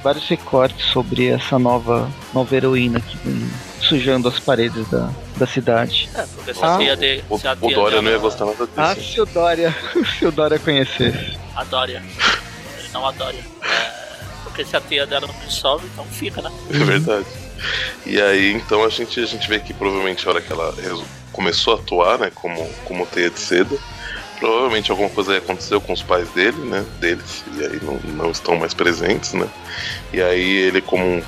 [0.02, 3.48] vários recortes sobre essa nova, nova heroína que vem
[3.80, 6.08] sujando as paredes da, da cidade.
[6.14, 7.24] É, porque se Ah, a de.
[7.28, 8.72] o, se a o tia Dória não ia gostar nada disso.
[8.76, 9.74] Ah, se o Dória,
[10.18, 11.38] se o Dória conhecesse.
[11.54, 12.02] A Dória.
[12.78, 13.40] Ele não a Dória.
[13.62, 13.90] É,
[14.44, 16.50] porque se a tia dela não dissolve, então fica, né?
[16.70, 17.26] É verdade.
[18.04, 20.74] E aí então a gente, a gente vê que provavelmente a hora que ela
[21.32, 23.76] começou a atuar, né, como, como teia de seda,
[24.42, 28.56] provavelmente alguma coisa aconteceu com os pais dele, né, deles, e aí não, não estão
[28.56, 29.48] mais presentes, né.
[30.12, 31.22] E aí ele como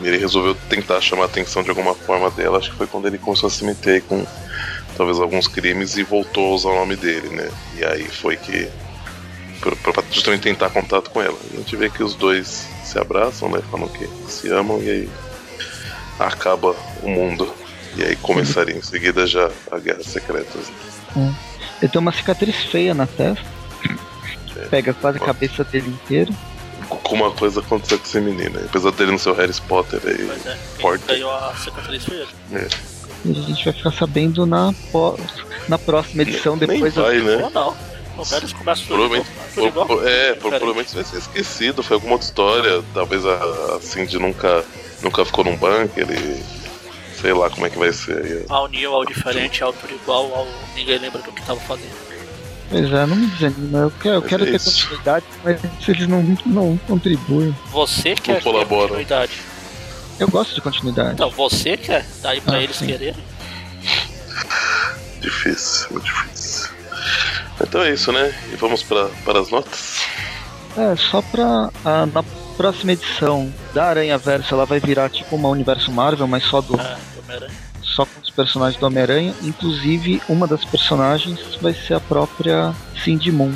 [0.00, 3.18] ele resolveu tentar chamar a atenção de alguma forma dela, acho que foi quando ele
[3.18, 4.24] começou a se meter com
[4.96, 7.50] talvez alguns crimes e voltou a usar o nome dele, né.
[7.76, 8.68] E aí foi que
[9.60, 11.38] pra justamente tentar contato com ela.
[11.52, 15.10] A gente vê que os dois se abraçam, né, falam que se amam e aí
[16.16, 17.52] acaba o mundo.
[17.96, 20.70] E aí começaria em seguida já a Guerra Secretas.
[21.82, 23.44] Ele tem uma cicatriz feia na testa.
[24.56, 24.66] É.
[24.66, 26.30] Pega quase a cabeça dele inteira.
[26.88, 28.50] Com uma coisa aconteceu com esse menino.
[28.58, 28.66] né?
[28.68, 30.24] Apesar dele não ser o Harry Potter aí.
[30.24, 30.58] Mas é.
[31.06, 32.26] Ganhou a cicatriz ele.
[32.52, 32.68] É.
[33.24, 35.16] E a gente vai ficar sabendo na, pó-
[35.68, 37.36] na próxima edição, Nem depois vai, da.
[37.36, 37.44] né?
[37.44, 37.76] Ou não.
[38.18, 41.82] O Vélez começa Provavelmente, por- é, por- provavelmente vai ser esquecido.
[41.82, 42.82] Foi alguma outra história.
[42.92, 43.34] Talvez a,
[43.76, 44.62] a Cindy nunca,
[45.02, 45.88] nunca ficou num bunker.
[46.10, 46.42] Ele,
[47.22, 48.18] sei lá como é que vai ser.
[48.22, 48.44] aí.
[48.48, 51.94] Ao Neo, ao diferente, ao tudo igual, ao ninguém lembra do que tava fazendo.
[52.68, 53.78] Pois é, não me desanima.
[53.78, 54.82] Eu quero, eu quero é ter isso.
[54.82, 57.56] continuidade, mas eles não, não contribuem.
[57.70, 58.88] Você quer ter colabora.
[58.88, 59.32] continuidade.
[60.18, 61.12] Eu gosto de continuidade.
[61.14, 62.86] Então, você quer, daí pra Ah, eles sim.
[62.86, 63.22] quererem.
[65.20, 66.70] Difícil, muito difícil.
[67.60, 68.34] Então é isso, né?
[68.52, 70.00] E vamos pra, para as notas.
[70.76, 71.70] É, só pra.
[71.84, 72.22] ah, na
[72.62, 76.80] próxima edição da Aranha Verso, ela vai virar tipo uma universo Marvel, mas só do.
[76.80, 77.52] É, Homem-Aranha.
[77.82, 79.34] Só com os personagens do Homem-Aranha.
[79.42, 83.52] Inclusive, uma das personagens vai ser a própria Cindy Moon.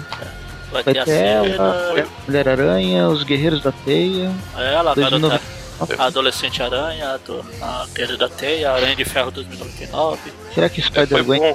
[0.72, 1.94] Vai Vai ter a ter ela,
[2.26, 4.32] Mulher-Aranha, os Guerreiros da Teia.
[4.56, 5.40] ela, a garota,
[5.78, 5.94] 2009.
[5.96, 10.68] a adolescente aranha, a, do, a Guerreira da Teia, a Aranha de Ferro 2099, Será
[10.68, 11.54] que É, Spider-Gwen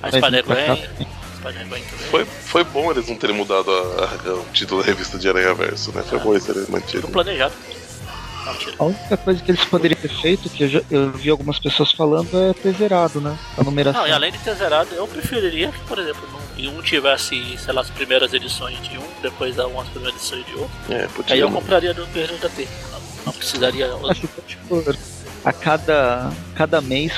[0.00, 0.20] a vai
[1.42, 1.82] também.
[2.10, 5.54] Foi, foi bom eles não terem mudado a- a- o título da revista de Aranha
[5.54, 6.02] Verso, né?
[6.08, 7.02] Foi bom eles terem mantido.
[7.02, 7.54] Tudo planejado.
[8.78, 11.92] A única coisa que eles poderiam ter feito, que eu, já- eu vi algumas pessoas
[11.92, 13.38] falando, é ter zerado, né?
[13.56, 14.00] A numeração.
[14.02, 16.28] Não, e além de ter zerado, eu preferiria que, por exemplo,
[16.58, 20.44] um tivesse, sei lá, as primeiras edições de um, depois da uma as primeiras edições
[20.46, 20.70] de outro.
[20.90, 21.36] É, Aí podia.
[21.36, 22.68] eu compraria do Guerreiro da T.
[22.92, 23.88] Não, não precisaria.
[23.88, 24.26] Fosse
[24.68, 24.96] por
[25.44, 27.12] a cada, cada mês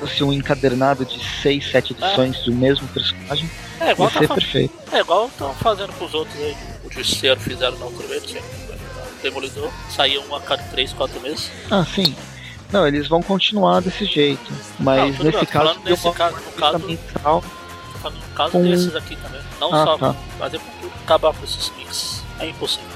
[0.00, 3.50] fosse um encadernado de 6, 7 edições do mesmo personagem,
[3.80, 4.74] É igual tá perfeito.
[4.92, 6.56] É igual estão fazendo com os outros aí.
[6.84, 8.38] O Justiceiro fizeram na outra vez, sim.
[9.22, 9.70] Demolidor.
[9.94, 11.50] Saía um a cada 3, 4 meses.
[11.70, 12.14] Ah, sim.
[12.72, 14.50] Não, eles vão continuar desse jeito.
[14.78, 18.96] Mas Não, nesse bem, caso, nesse uma caso- no caso- falando no caso Com- desses
[18.96, 19.40] aqui também.
[19.60, 20.14] Não Ah, só tá.
[20.38, 22.22] fazer com tudo, acabar com esses mix.
[22.40, 22.88] É impossível.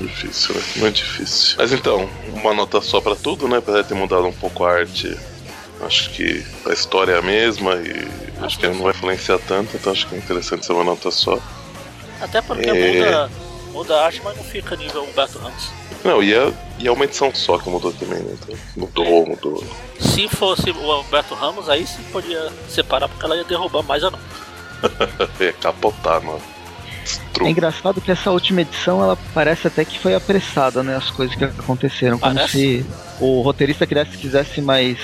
[0.00, 0.62] Difícil, né?
[0.76, 1.56] Muito difícil.
[1.58, 3.58] Mas então, uma nota só pra tudo, né?
[3.58, 5.16] Apesar de ter mudado um pouco a arte,
[5.82, 8.08] acho que a história é a mesma e
[8.42, 11.38] acho que não vai influenciar tanto, então acho que é interessante ser uma nota só.
[12.20, 12.72] Até porque É.
[12.94, 13.30] muda,
[13.72, 15.70] muda a arte, mas não fica nível Humberto Ramos.
[16.02, 18.34] Não, e é, e é uma edição só que mudou também, né?
[18.42, 19.64] Então, mudou, mudou.
[19.98, 24.10] Se fosse o Humberto Ramos, aí sim podia separar, porque ela ia derrubar mais a
[24.10, 24.18] não.
[25.38, 26.40] É, capotar, mano.
[27.40, 30.96] É engraçado que essa última edição, ela parece até que foi apressada, né?
[30.96, 32.18] As coisas que aconteceram.
[32.18, 32.52] Como Parece.
[32.52, 32.86] se
[33.18, 34.98] o roteirista quisesse, quisesse mais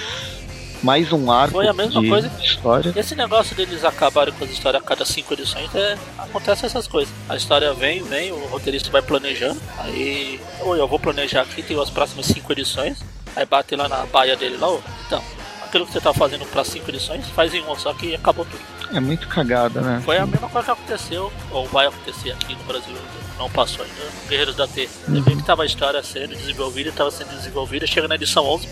[0.82, 2.30] mais um arco Foi a mesma de coisa.
[2.42, 2.92] história.
[2.94, 7.12] Esse negócio deles acabarem com as histórias a cada cinco edições, é, acontece essas coisas.
[7.28, 11.80] A história vem, vem, o roteirista vai planejando, aí, ou eu vou planejar aqui, tem
[11.80, 12.98] as próximas cinco edições,
[13.34, 15.22] aí bate lá na baia dele lá, ó, então,
[15.64, 18.75] aquilo que você tá fazendo para cinco edições, faz em uma só que acabou tudo.
[18.92, 20.00] É muito cagada, né?
[20.04, 22.94] Foi a mesma coisa que aconteceu, ou vai acontecer aqui no Brasil,
[23.38, 24.88] não passou ainda, Guerreiros da T.
[24.88, 28.68] Você vê que tava a história sendo desenvolvida, tava sendo desenvolvida, chega na edição 11,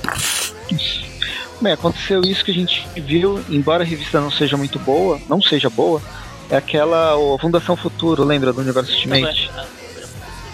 [1.60, 5.40] Bem, aconteceu isso que a gente viu, embora a revista não seja muito boa, não
[5.40, 6.02] seja boa,
[6.50, 9.50] é aquela o Fundação Futuro, lembra do Universo Ultimate?
[9.54, 9.66] né?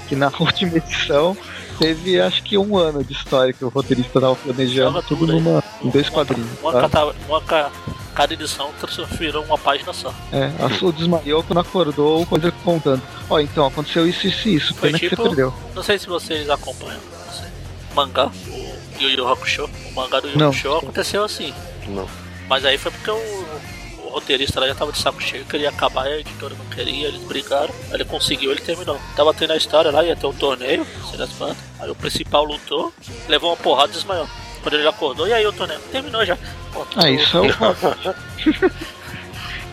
[0.09, 1.37] Que na última edição
[1.81, 5.33] teve acho que um ano de história que o roteirista tava planejando, Joga tudo tudo
[5.33, 6.47] numa, em dois quadrinhos.
[6.61, 6.81] Uma, tá?
[6.83, 7.71] cata- uma ca-
[8.15, 8.71] cada edição
[9.19, 10.13] virou uma página só.
[10.31, 13.03] É, a Su desmaiou quando acordou, coisa contando.
[13.29, 14.75] Ó, então, aconteceu isso, isso e isso.
[14.75, 15.55] Foi Pena que tipo- você perdeu.
[15.75, 17.49] Não sei se vocês acompanham não sei,
[17.91, 19.65] o mangá, o Yu Yu Hakusho.
[19.91, 20.45] O mangá do Yu Yu.
[20.49, 21.55] Hakusho aconteceu assim.
[21.89, 22.07] Não.
[22.49, 23.15] Mas aí foi porque o,
[24.05, 27.23] o roteirista lá já tava de saco cheio, queria acabar, a editora não queria, eles
[27.23, 28.99] brigaram, aí ele conseguiu, ele terminou.
[29.17, 31.70] Tava tendo a história lá, ia ter um torneio, sei das bandas.
[31.81, 32.93] Aí o principal lutou,
[33.29, 34.29] levou uma porrada e desmaiou.
[34.63, 35.81] Quando ele acordou, e aí o torneio?
[35.91, 36.37] Terminou já.
[36.73, 38.17] Pô, Ah, isso é o Hobbit.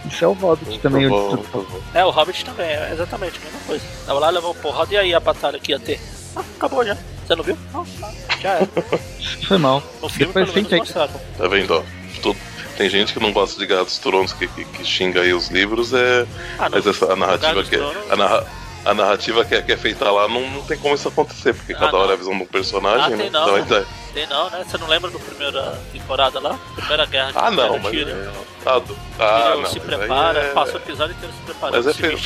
[0.09, 1.01] isso é o Hobbit também.
[1.09, 1.51] Tá eu bom, disse.
[1.51, 1.81] tá bom.
[1.93, 3.85] É, o Hobbit também, é exatamente a mesma coisa.
[4.05, 5.99] Tava lá, levou uma porrada, e aí a batalha que ia ter?
[6.35, 6.97] Ah, acabou já.
[7.25, 7.57] Você não viu?
[7.73, 8.67] Não, ah, já era.
[9.47, 9.83] Foi mal.
[10.01, 10.89] No filme, Depois pelo menos.
[10.93, 11.83] Tá vendo, ó?
[12.21, 12.39] Tudo-
[12.77, 15.93] Tem gente que não gosta de Gatos Tronos, que, que, que xinga aí os livros,
[15.93, 16.25] é.
[16.57, 16.69] Ah.
[16.69, 17.79] Mas essa, a narrativa que é.
[17.79, 18.47] Tronos- A, narra-
[18.89, 21.73] a narrativa que é, que é feita lá não, não tem como isso acontecer, porque
[21.73, 21.99] Ah, cada não.
[21.99, 23.17] hora é a visão de um personagem, Ah, né?
[23.23, 23.43] tem não.
[23.43, 24.65] Então, então- Tem não, né?
[24.67, 26.57] Você não lembra da primeira temporada lá?
[26.75, 27.91] Primeira guerra de ah, não, mas.
[27.91, 28.15] Tyrion.
[28.15, 28.31] É,
[28.65, 31.93] ah, do- ah, não, se prepara, é- passa o episódio inteiro se preparando, Mas é
[31.93, 32.19] se feio.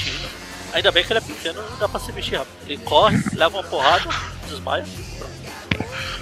[0.74, 2.53] Ainda bem que ele é pequeno, não dá pra se vestir rápido.
[2.66, 4.07] Ele corre, leva uma porrada,
[4.47, 4.86] desmaia,
[5.18, 5.32] pronto.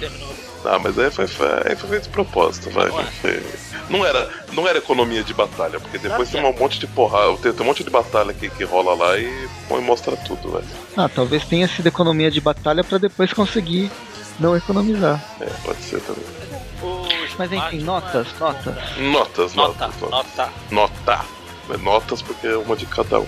[0.00, 0.34] Terminou.
[0.64, 2.90] Ah, mas aí foi, foi, aí foi feito de propósito, vai.
[3.88, 7.36] Não era, não era economia de batalha, porque depois Claro tem um monte de porrada,
[7.38, 10.64] tem, tem um monte de batalha que, que rola lá e põe mostra tudo, velho.
[10.96, 13.90] Ah, talvez tenha sido economia de batalha pra depois conseguir
[14.38, 15.20] não economizar.
[15.40, 16.24] É, pode ser também.
[16.82, 18.96] Os Mas enfim, notas, é- notas.
[18.98, 20.10] Notas, Nota, notas, notas.
[20.10, 20.50] nota.
[20.70, 21.24] Nota.
[21.72, 23.26] É Notas porque é uma de cada um.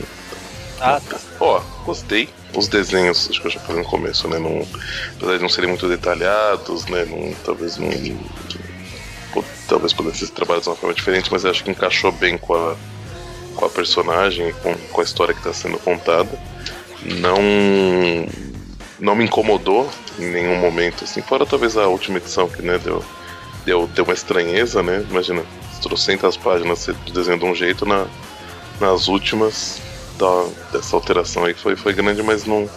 [0.80, 1.18] Ah, tá.
[1.40, 2.28] Ó, gostei.
[2.54, 4.38] Os desenhos, acho que eu já falei no começo, né?
[4.38, 4.66] Não,
[5.16, 7.04] apesar de não serem muito detalhados, né?
[7.04, 7.90] Não, talvez não.
[9.66, 12.76] Talvez pudesse ser trabalhado de uma forma diferente, mas acho que encaixou bem com a,
[13.56, 16.38] com a personagem com, com a história que está sendo contada.
[17.02, 17.38] Não.
[19.00, 23.04] Não me incomodou em nenhum momento, assim, fora talvez a última edição que né, deu,
[23.64, 25.04] deu, deu uma estranheza, né?
[25.10, 25.42] Imagina,
[25.82, 28.06] trocentas páginas você desenha de um jeito, na,
[28.80, 29.80] nas últimas
[30.18, 32.68] da, dessa alteração aí foi, foi grande, mas não,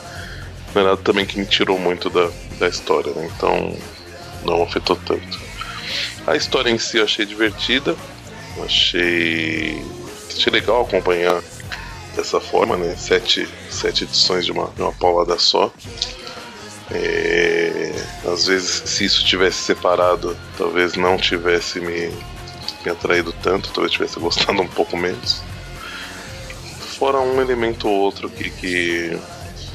[0.73, 2.29] não é nada também que me tirou muito da,
[2.59, 3.29] da história, né?
[3.35, 3.75] Então
[4.43, 5.39] não afetou tanto.
[6.27, 7.95] A história em si eu achei divertida,
[8.63, 9.81] achei,
[10.29, 11.41] achei legal acompanhar
[12.15, 12.95] dessa forma, né?
[12.95, 15.71] Sete, sete edições de uma, de uma paulada só.
[16.91, 17.91] É,
[18.31, 22.11] às vezes, se isso tivesse separado, talvez não tivesse me,
[22.85, 25.41] me atraído tanto, talvez tivesse gostado um pouco menos.
[26.97, 29.19] Fora um elemento ou outro que, que,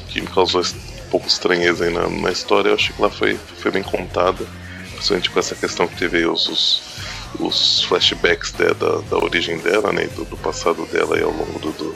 [0.09, 3.37] que me causou um pouco estranheza aí na, na história, eu achei que ela foi,
[3.57, 4.43] foi bem contada,
[4.93, 6.83] principalmente com essa questão que teve os, os,
[7.39, 11.59] os flashbacks da, da origem dela, né, e do, do passado dela aí ao longo
[11.59, 11.95] do, do-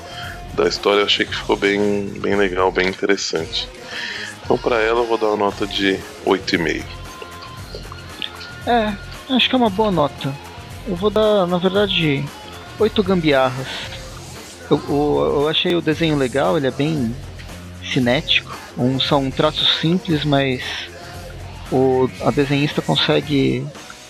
[0.54, 3.68] da história, eu achei que ficou bem, bem legal, bem interessante.
[4.44, 6.84] Então, pra ela, eu vou dar uma nota de 8,5.
[8.66, 8.94] É,
[9.34, 10.34] acho que é uma boa nota.
[10.88, 12.24] Eu vou dar, na verdade,
[12.80, 13.68] oito gambiarras.
[14.70, 17.16] Eu, o- eu achei o desenho legal, ele é bem
[17.92, 18.56] cinético.
[18.78, 20.62] Um, são traços simples, mas
[21.72, 23.66] o, a desenhista consegue,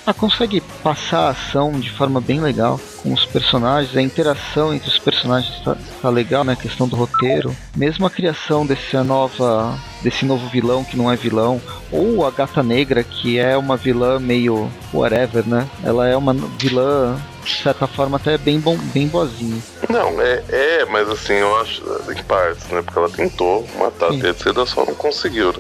[0.06, 3.96] ah, consegue passar a ação de forma bem legal com os personagens.
[3.96, 6.54] A interação entre os personagens tá, tá legal, né?
[6.54, 7.56] A questão do roteiro.
[7.76, 12.62] Mesmo a criação dessa nova, desse novo vilão que não é vilão, ou a Gata
[12.62, 15.68] Negra, que é uma vilã meio whatever, né?
[15.84, 19.62] Ela é uma vilã, de certa forma, até bem, bom, bem boazinha.
[19.90, 21.82] Não, é, é, mas assim, eu acho
[22.12, 22.82] em partes, né?
[22.82, 24.28] Porque ela tentou matar Sim.
[24.28, 25.60] a Seda, só não conseguiu, né?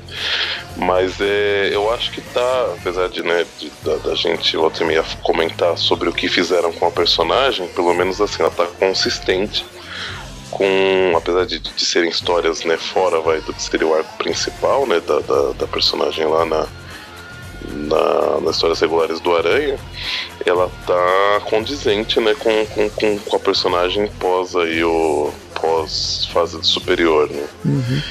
[0.77, 4.85] Mas é, eu acho que tá, apesar de, né, de- da, da gente volta e
[4.85, 9.65] meia comentar sobre o que fizeram com a personagem, pelo menos assim, ela tá consistente
[10.55, 14.87] com, apesar de, de serem histórias, né, fora vai, do que seria o arco principal,
[14.87, 16.65] né, da, da, da personagem lá na,
[17.73, 19.77] na, nas histórias regulares do Aranha,
[20.45, 25.29] ela tá condizente, né, com, com, com, com a personagem pós aí o
[25.59, 27.43] pós fase superior, né?
[27.65, 28.01] Uhum.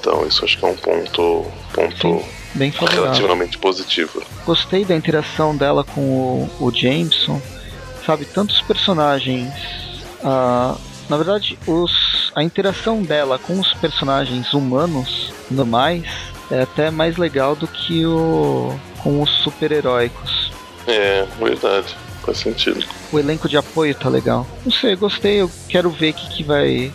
[0.00, 2.24] Então isso acho que é um ponto ponto
[2.54, 3.04] bem favorável.
[3.04, 4.20] Relativamente positiva.
[4.44, 7.40] Gostei da interação dela com o, o Jameson.
[8.04, 9.52] Sabe, tantos personagens.
[10.24, 10.74] ah,
[11.08, 16.04] na verdade, os, a interação dela com os personagens humanos normais
[16.50, 20.52] é até mais legal do que o com os super-heróicos.
[20.86, 21.94] É, verdade.
[22.22, 22.84] Faz sentido.
[23.12, 24.46] O elenco de apoio tá legal.
[24.64, 25.40] Não sei, gostei.
[25.40, 26.92] Eu quero ver o que, que vai.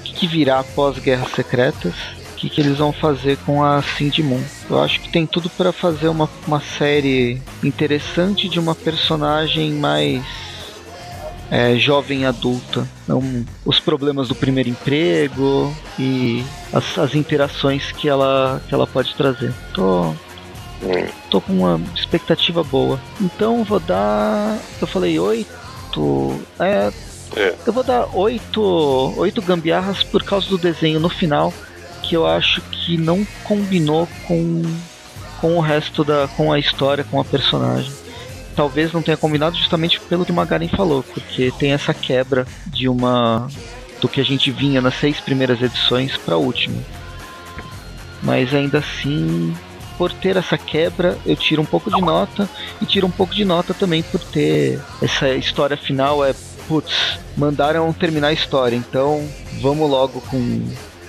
[0.00, 1.94] O que, que virá após Guerras Secretas.
[2.32, 4.42] O que, que eles vão fazer com a Cindy Moon.
[4.68, 10.22] Eu acho que tem tudo para fazer uma, uma série interessante de uma personagem mais.
[11.52, 12.88] É, jovem adulta.
[13.04, 13.22] Então,
[13.64, 16.42] os problemas do primeiro emprego e
[16.72, 19.52] as, as interações que ela, que ela pode trazer.
[19.74, 20.14] Tô,
[20.82, 23.00] Hum, tô com uma expectativa boa.
[23.20, 24.58] Então vou dar.
[24.80, 26.40] Eu falei oito.
[26.58, 26.92] É.
[27.36, 27.54] É.
[27.64, 28.60] Eu vou dar oito.
[29.16, 31.54] oito gambiarras por causa do desenho no final.
[32.02, 34.62] Que eu acho que não combinou com.
[35.40, 36.26] com o resto da.
[36.36, 37.92] com a história, com a personagem.
[38.54, 42.88] Talvez não tenha combinado justamente pelo que o Magaren falou, porque tem essa quebra de
[42.88, 43.48] uma.
[44.00, 46.76] do que a gente vinha nas seis primeiras edições pra última.
[48.22, 49.54] Mas ainda assim,
[49.98, 52.48] por ter essa quebra, eu tiro um pouco de nota
[52.80, 56.34] e tiro um pouco de nota também por ter essa história final é
[56.68, 59.28] putz, mandaram terminar a história, então
[59.60, 60.64] vamos logo com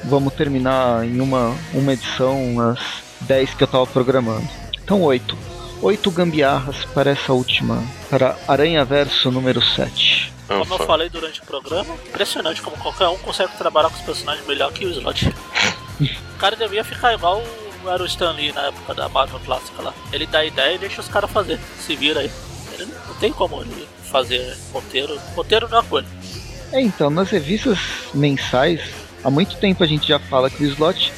[0.05, 2.79] vamos terminar em uma uma edição as
[3.21, 4.47] 10 que eu tava programando.
[4.83, 5.52] Então 8.
[5.83, 10.31] 8 gambiarras para essa última, para Aranha Verso número 7.
[10.47, 14.47] Como eu falei durante o programa, impressionante como qualquer um consegue trabalhar com os personagens
[14.47, 15.27] melhor que o Slot.
[15.27, 17.41] o cara devia ficar igual
[17.83, 19.93] o- era o Stan Lee na época da Marvel clássica lá.
[20.13, 21.59] Ele dá ideia e deixa os caras fazer.
[21.79, 22.31] Se vira aí.
[22.73, 25.19] Ele não, não tem como ele fazer roteiro.
[25.35, 26.07] Roteiro não é coisa.
[26.71, 27.77] É, então, nas revistas
[28.13, 28.79] mensais,
[29.21, 31.11] há muito tempo a gente já fala que o Slot,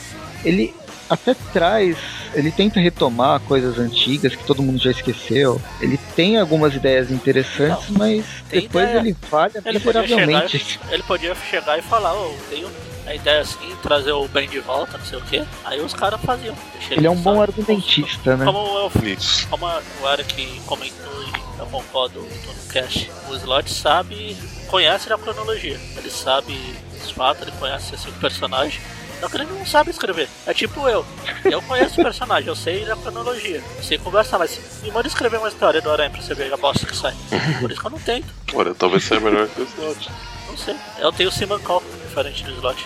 [0.44, 0.74] ele
[1.10, 1.98] até traz,
[2.34, 5.62] ele tenta retomar coisas antigas que todo mundo já esqueceu.
[5.80, 9.00] Ele tem algumas ideias interessantes, mas tem depois ideia.
[9.00, 10.80] ele falha Ele podia, chegar, miseravelmente.
[10.90, 12.70] ele podia chegar e falar, ô, tenho
[13.06, 15.44] a ideia assim, trazer o Ben de volta, não sei o que.
[15.64, 16.56] Aí os caras faziam.
[16.74, 18.46] Deixa Ele é um bom argumentista, né?
[18.46, 19.48] Como eu Isso.
[19.48, 24.36] como o Eric comentou e eu concordo no cast, o Slot sabe,
[24.68, 26.60] conhece a cronologia, ele sabe
[27.04, 28.82] os fatos, ele conhece esse personagem.
[29.26, 30.30] Só que ele não sabe escrever.
[30.46, 31.06] É tipo eu.
[31.44, 33.62] Eu conheço o personagem, eu sei a cronologia.
[33.78, 36.58] Eu sei conversar, mas me manda escrever uma história do Aranha pra você ver a
[36.58, 37.14] bosta que sai.
[37.60, 38.28] Por isso que eu não tento.
[38.54, 40.10] Olha, talvez seja melhor que o Slot.
[40.48, 40.76] Não sei.
[41.00, 42.86] Eu tenho o Simon Call, diferente do Slot.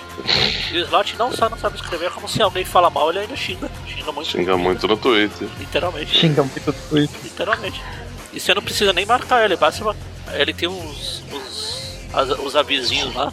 [0.72, 3.36] E o Slot não só não sabe escrever, como se alguém fala mal, ele ainda
[3.36, 3.70] xinga.
[3.88, 4.30] Xinga muito.
[4.30, 5.48] Xinga muito no Twitter.
[5.60, 6.18] Literalmente.
[6.18, 7.20] Xinga muito do Twitter.
[7.24, 7.82] Literalmente.
[8.34, 9.84] E você não precisa nem marcar ele, basta.
[10.34, 11.24] Ele tem os.
[11.32, 13.32] os, as- os avisinhos lá.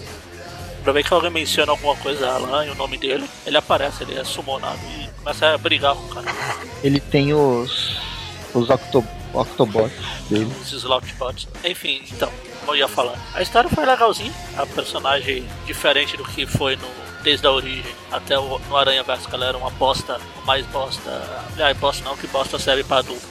[0.86, 4.16] Pra ver que alguém menciona alguma coisa, Alan, e o nome dele, ele aparece, ele
[4.16, 6.32] é summonado e começa a brigar com o cara.
[6.80, 7.98] Ele tem os.
[8.54, 9.92] os octo, Octobots
[10.30, 10.48] dele.
[10.62, 11.48] Os slotbots.
[11.64, 12.30] Enfim, então,
[12.60, 13.20] como eu ia falando.
[13.34, 16.86] A história foi legalzinha, a personagem diferente do que foi no.
[17.24, 21.10] Desde a origem até o, no Aranha Verso, que ela era uma bosta, mais bosta.
[21.52, 23.26] Aliás, bosta não, que bosta serve pra adulto.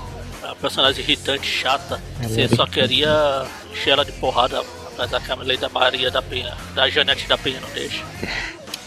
[0.44, 2.02] A personagem irritante, chata.
[2.22, 4.62] Você era só queria encher ela de porrada,
[5.06, 8.04] que a lei da Maria da Penha, da Janete da Penha não deixa.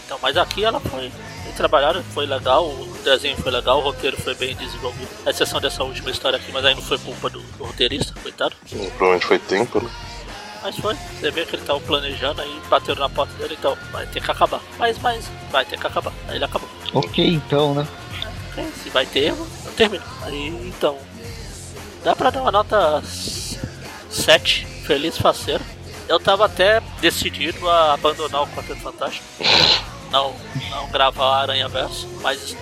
[0.04, 1.10] Então, mas aqui ela foi
[1.44, 5.08] bem trabalhada, foi legal, o desenho foi legal, o roteiro foi bem desenvolvido.
[5.24, 8.54] A exceção dessa última história aqui, mas aí não foi culpa do, do roteirista, coitado.
[8.68, 9.90] Provavelmente foi tempo, né?
[10.62, 14.06] Mas foi, você vê que ele tava planejando aí, bateram na porta dele, então vai
[14.06, 14.60] ter que acabar.
[14.78, 16.12] Mas, mas, vai ter que acabar.
[16.28, 16.68] Aí ele acabou.
[16.94, 17.86] Ok, então, né?
[18.52, 20.04] Ok, se vai ter erro, eu termino.
[20.22, 20.96] Aí, então,
[22.04, 25.64] dá pra dar uma nota 7, feliz faceiro.
[26.08, 29.24] Eu tava até decidido a abandonar o Quarteto Fantástico.
[30.12, 30.34] Não,
[30.70, 32.54] não gravar Aranha Verso, mas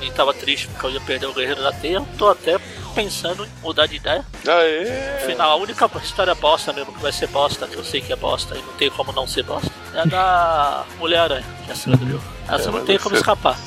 [0.00, 1.96] eu tava triste porque eu ia perder o Guerreiro da Teia.
[1.96, 2.58] Eu tô até
[2.94, 4.24] pensando em mudar de ideia.
[4.48, 5.16] Aê!
[5.22, 8.16] Afinal, a única história bosta mesmo que vai ser bosta, que eu sei que é
[8.16, 11.76] bosta e não tem como não ser bosta, é a da Mulher-Aranha, que é a
[11.76, 12.22] jogo.
[12.48, 13.58] Essa É, não tem como ser- escapar.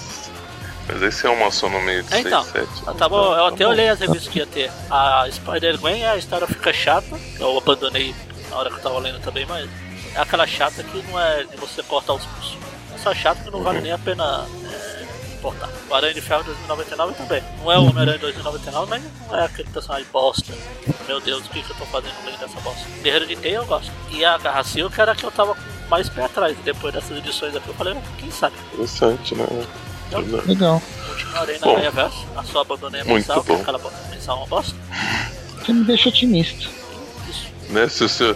[0.88, 2.44] Mas esse é uma só no meio de É, então.
[2.44, 2.84] 6, 7.
[2.88, 4.72] Ah, tá bom, eu até olhei as revistas que ia ter.
[4.90, 7.20] A Spider-Gwen, a história fica chata.
[7.40, 8.16] Eu abandonei
[8.58, 9.70] na hora que eu tava lendo também, mas
[10.16, 12.58] é aquela chata que não é de você cortar os pulsos.
[12.94, 15.70] É só chata que não vale nem a pena é, importar.
[15.88, 17.44] O Aranha de Ferro 2099 também.
[17.60, 20.52] Não é o Homem-Aranha 2099, mas não é aquele personagem bosta.
[21.08, 22.84] Meu Deus, o que, que eu tô fazendo lendo dessa bosta?
[23.04, 23.92] Guerreiro de Teia eu gosto.
[24.10, 26.58] E a Garra Silk era a que eu tava com mais pé atrás.
[26.58, 28.56] E depois dessas edições aqui eu falei, "Hum, quem sabe?
[28.74, 29.46] Interessante, né?
[30.08, 30.22] Então.
[30.48, 30.82] Legal.
[31.10, 31.68] Continuarei na.
[31.68, 32.26] Aranha Verso.
[32.36, 33.62] A sua abandonei a mensal, que bom.
[33.62, 33.80] aquela
[34.10, 34.76] mensal é uma bosta.
[35.64, 36.77] Você me deixa otimista.
[37.70, 37.88] Né?
[37.90, 38.36] Se, se,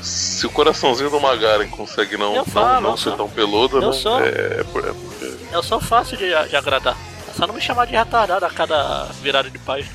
[0.00, 3.16] se o coraçãozinho do Magaren consegue não, Eu não, falo, não eu ser sou.
[3.16, 3.92] tão peludo, Eu né?
[3.92, 4.20] sou.
[4.20, 4.28] É,
[4.60, 6.96] é por- é porque Eu sou fácil de, de agradar.
[7.36, 9.90] Só não me chamar de retardado a cada virada de página.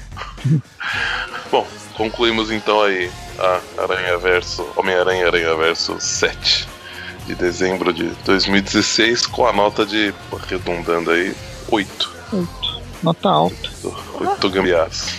[1.52, 1.66] Bom,
[1.96, 6.68] concluímos então aí a Aranha Verso, Homem-Aranha Aranha Verso 7
[7.26, 11.36] de dezembro de 2016 com a nota de, arredondando aí,
[11.70, 12.12] 8.
[12.34, 12.82] 8.
[13.04, 13.70] Nota alta.
[14.20, 15.14] 8 gambiarras.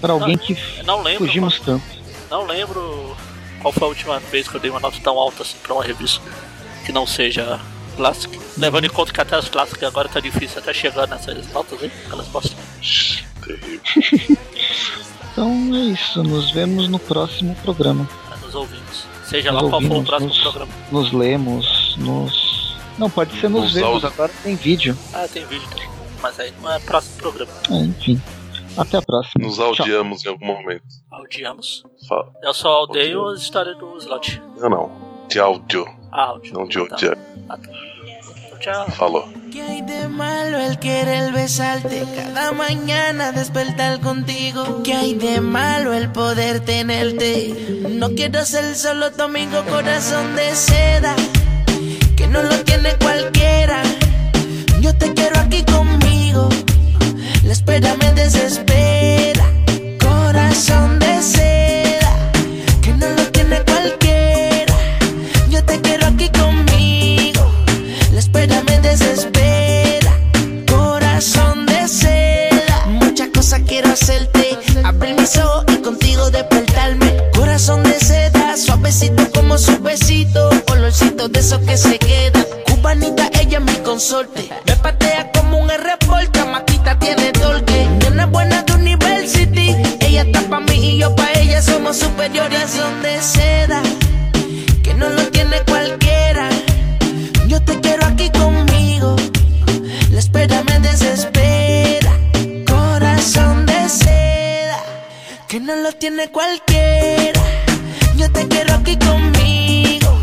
[0.00, 1.26] Pra alguém que Não lembro.
[1.26, 1.82] fugimos tanto.
[2.30, 3.16] Não lembro
[3.60, 5.84] qual foi a última vez que eu dei uma nota tão alta assim pra uma
[5.84, 6.20] revista
[6.84, 7.60] que não seja
[7.96, 8.38] clássica.
[8.58, 11.90] Levando em conta que até as clássicas agora tá difícil até chegar nessas notas aí,
[12.06, 12.26] aquelas.
[13.44, 14.36] Terrível.
[15.32, 16.22] Então é isso.
[16.22, 18.08] Nos vemos no próximo programa.
[18.42, 19.04] Nos ouvimos.
[19.28, 20.72] Seja Nos lá qual for o próximo nos- programa.
[20.90, 22.74] Nos lemos, nos.
[22.96, 24.96] Não, pode ser nos Nos vemos, agora tem vídeo.
[25.12, 25.90] Ah, tem vídeo também.
[26.22, 27.52] Mas aí não é próximo programa.
[27.70, 28.18] É, enfim.
[28.76, 29.46] Até a próxima.
[29.46, 29.66] Nos Tchau.
[29.66, 30.84] audiamos em algum momento.
[31.10, 31.84] Audiamos.
[32.08, 32.30] Fala.
[32.42, 34.42] Eu só odeio as histórias do Slot.
[34.60, 34.90] Não, não.
[35.28, 36.52] De áudio, Ah, áudio.
[36.54, 37.18] não de Ah, odiar.
[37.48, 37.70] Ah, tá.
[38.60, 38.90] Tchau.
[38.92, 39.28] Falou.
[39.52, 44.82] ¿Qué hay de malo el querer besarte cada mañana despertar contigo?
[44.82, 47.54] ¿Qué hay de malo el poder tenerte?
[47.88, 51.14] No quiero ser solo tu amigo corazón de seda,
[52.16, 53.82] que no lo tiene cualquiera.
[54.80, 56.48] Yo te quiero aquí conmigo,
[57.46, 59.44] la espera me desespera.
[60.00, 62.32] Corazón de seda,
[62.82, 64.74] que no lo tiene cualquiera.
[65.48, 67.48] Yo te quiero aquí conmigo.
[68.12, 70.12] La espera me desespera.
[70.68, 72.86] Corazón de seda.
[72.86, 74.58] Muchas cosas quiero hacerte.
[74.82, 77.16] Abrir mis ojos y contigo despertarme.
[77.32, 78.56] Corazón de seda.
[78.56, 80.50] Suavecito como su besito.
[80.72, 82.44] Olorcito de esos que se quedan.
[82.68, 84.48] Cubanita, ella es mi consorte.
[84.66, 86.45] Me patea como un R-Porta.
[86.94, 87.88] Tiene torque.
[88.00, 89.74] Nena buena de University.
[90.00, 91.60] Ella está pa' mí y yo pa' ella.
[91.60, 92.70] Somos superiores.
[92.70, 93.82] Corazón de seda.
[94.84, 96.48] Que no lo tiene cualquiera.
[97.48, 99.16] Yo te quiero aquí conmigo.
[100.12, 102.12] La espera me desespera.
[102.68, 104.78] Corazón de seda.
[105.48, 107.40] Que no lo tiene cualquiera.
[108.16, 110.16] Yo te quiero aquí conmigo.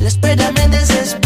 [0.00, 1.17] La espera me desespera.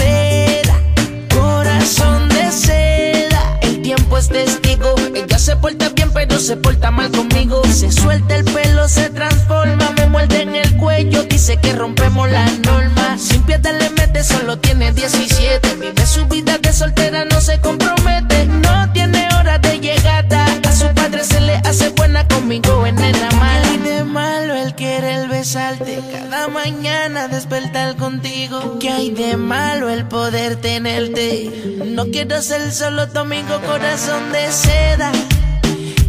[5.63, 7.63] Porta bien, pero se porta mal conmigo.
[7.73, 9.93] Se suelta el pelo, se transforma.
[9.97, 11.23] Me muerde en el cuello.
[11.23, 13.17] Dice que rompemos la norma.
[13.17, 15.77] Sin piedad le mete, solo tiene 17.
[15.77, 18.47] Vive su vida de soltera, no se compromete.
[18.47, 20.47] No tiene hora de llegada.
[20.69, 23.73] A su padre se le hace buena conmigo en nena mala.
[23.73, 25.99] Y de malo el querer besarte.
[26.13, 28.79] Cada mañana despertar contigo.
[28.79, 31.51] ¿Qué hay de malo el poder tenerte?
[31.85, 35.11] No quiero ser solo tu amigo, corazón de seda.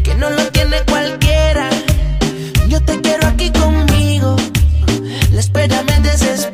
[0.04, 1.68] Que no lo tiene cualquiera.
[2.68, 4.36] Yo te quiero aquí conmigo.
[5.32, 6.53] La espera me desespera.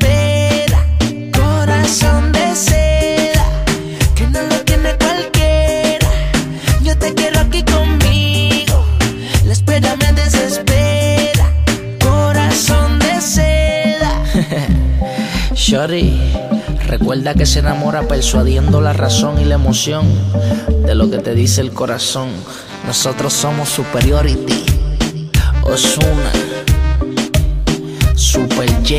[15.70, 16.20] Shorty,
[16.88, 20.08] recuerda que se enamora persuadiendo la razón y la emoción
[20.84, 22.30] de lo que te dice el corazón.
[22.88, 24.64] Nosotros somos superiority.
[25.62, 26.32] Osuna,
[28.16, 28.96] Super J,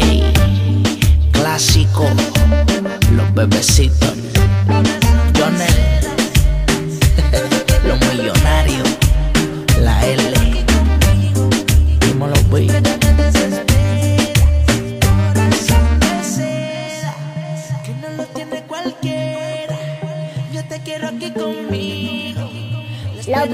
[1.33, 2.07] clásico,
[3.17, 4.15] los bebecitos,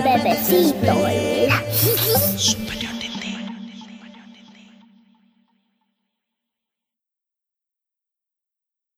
[0.05, 0.74] aquí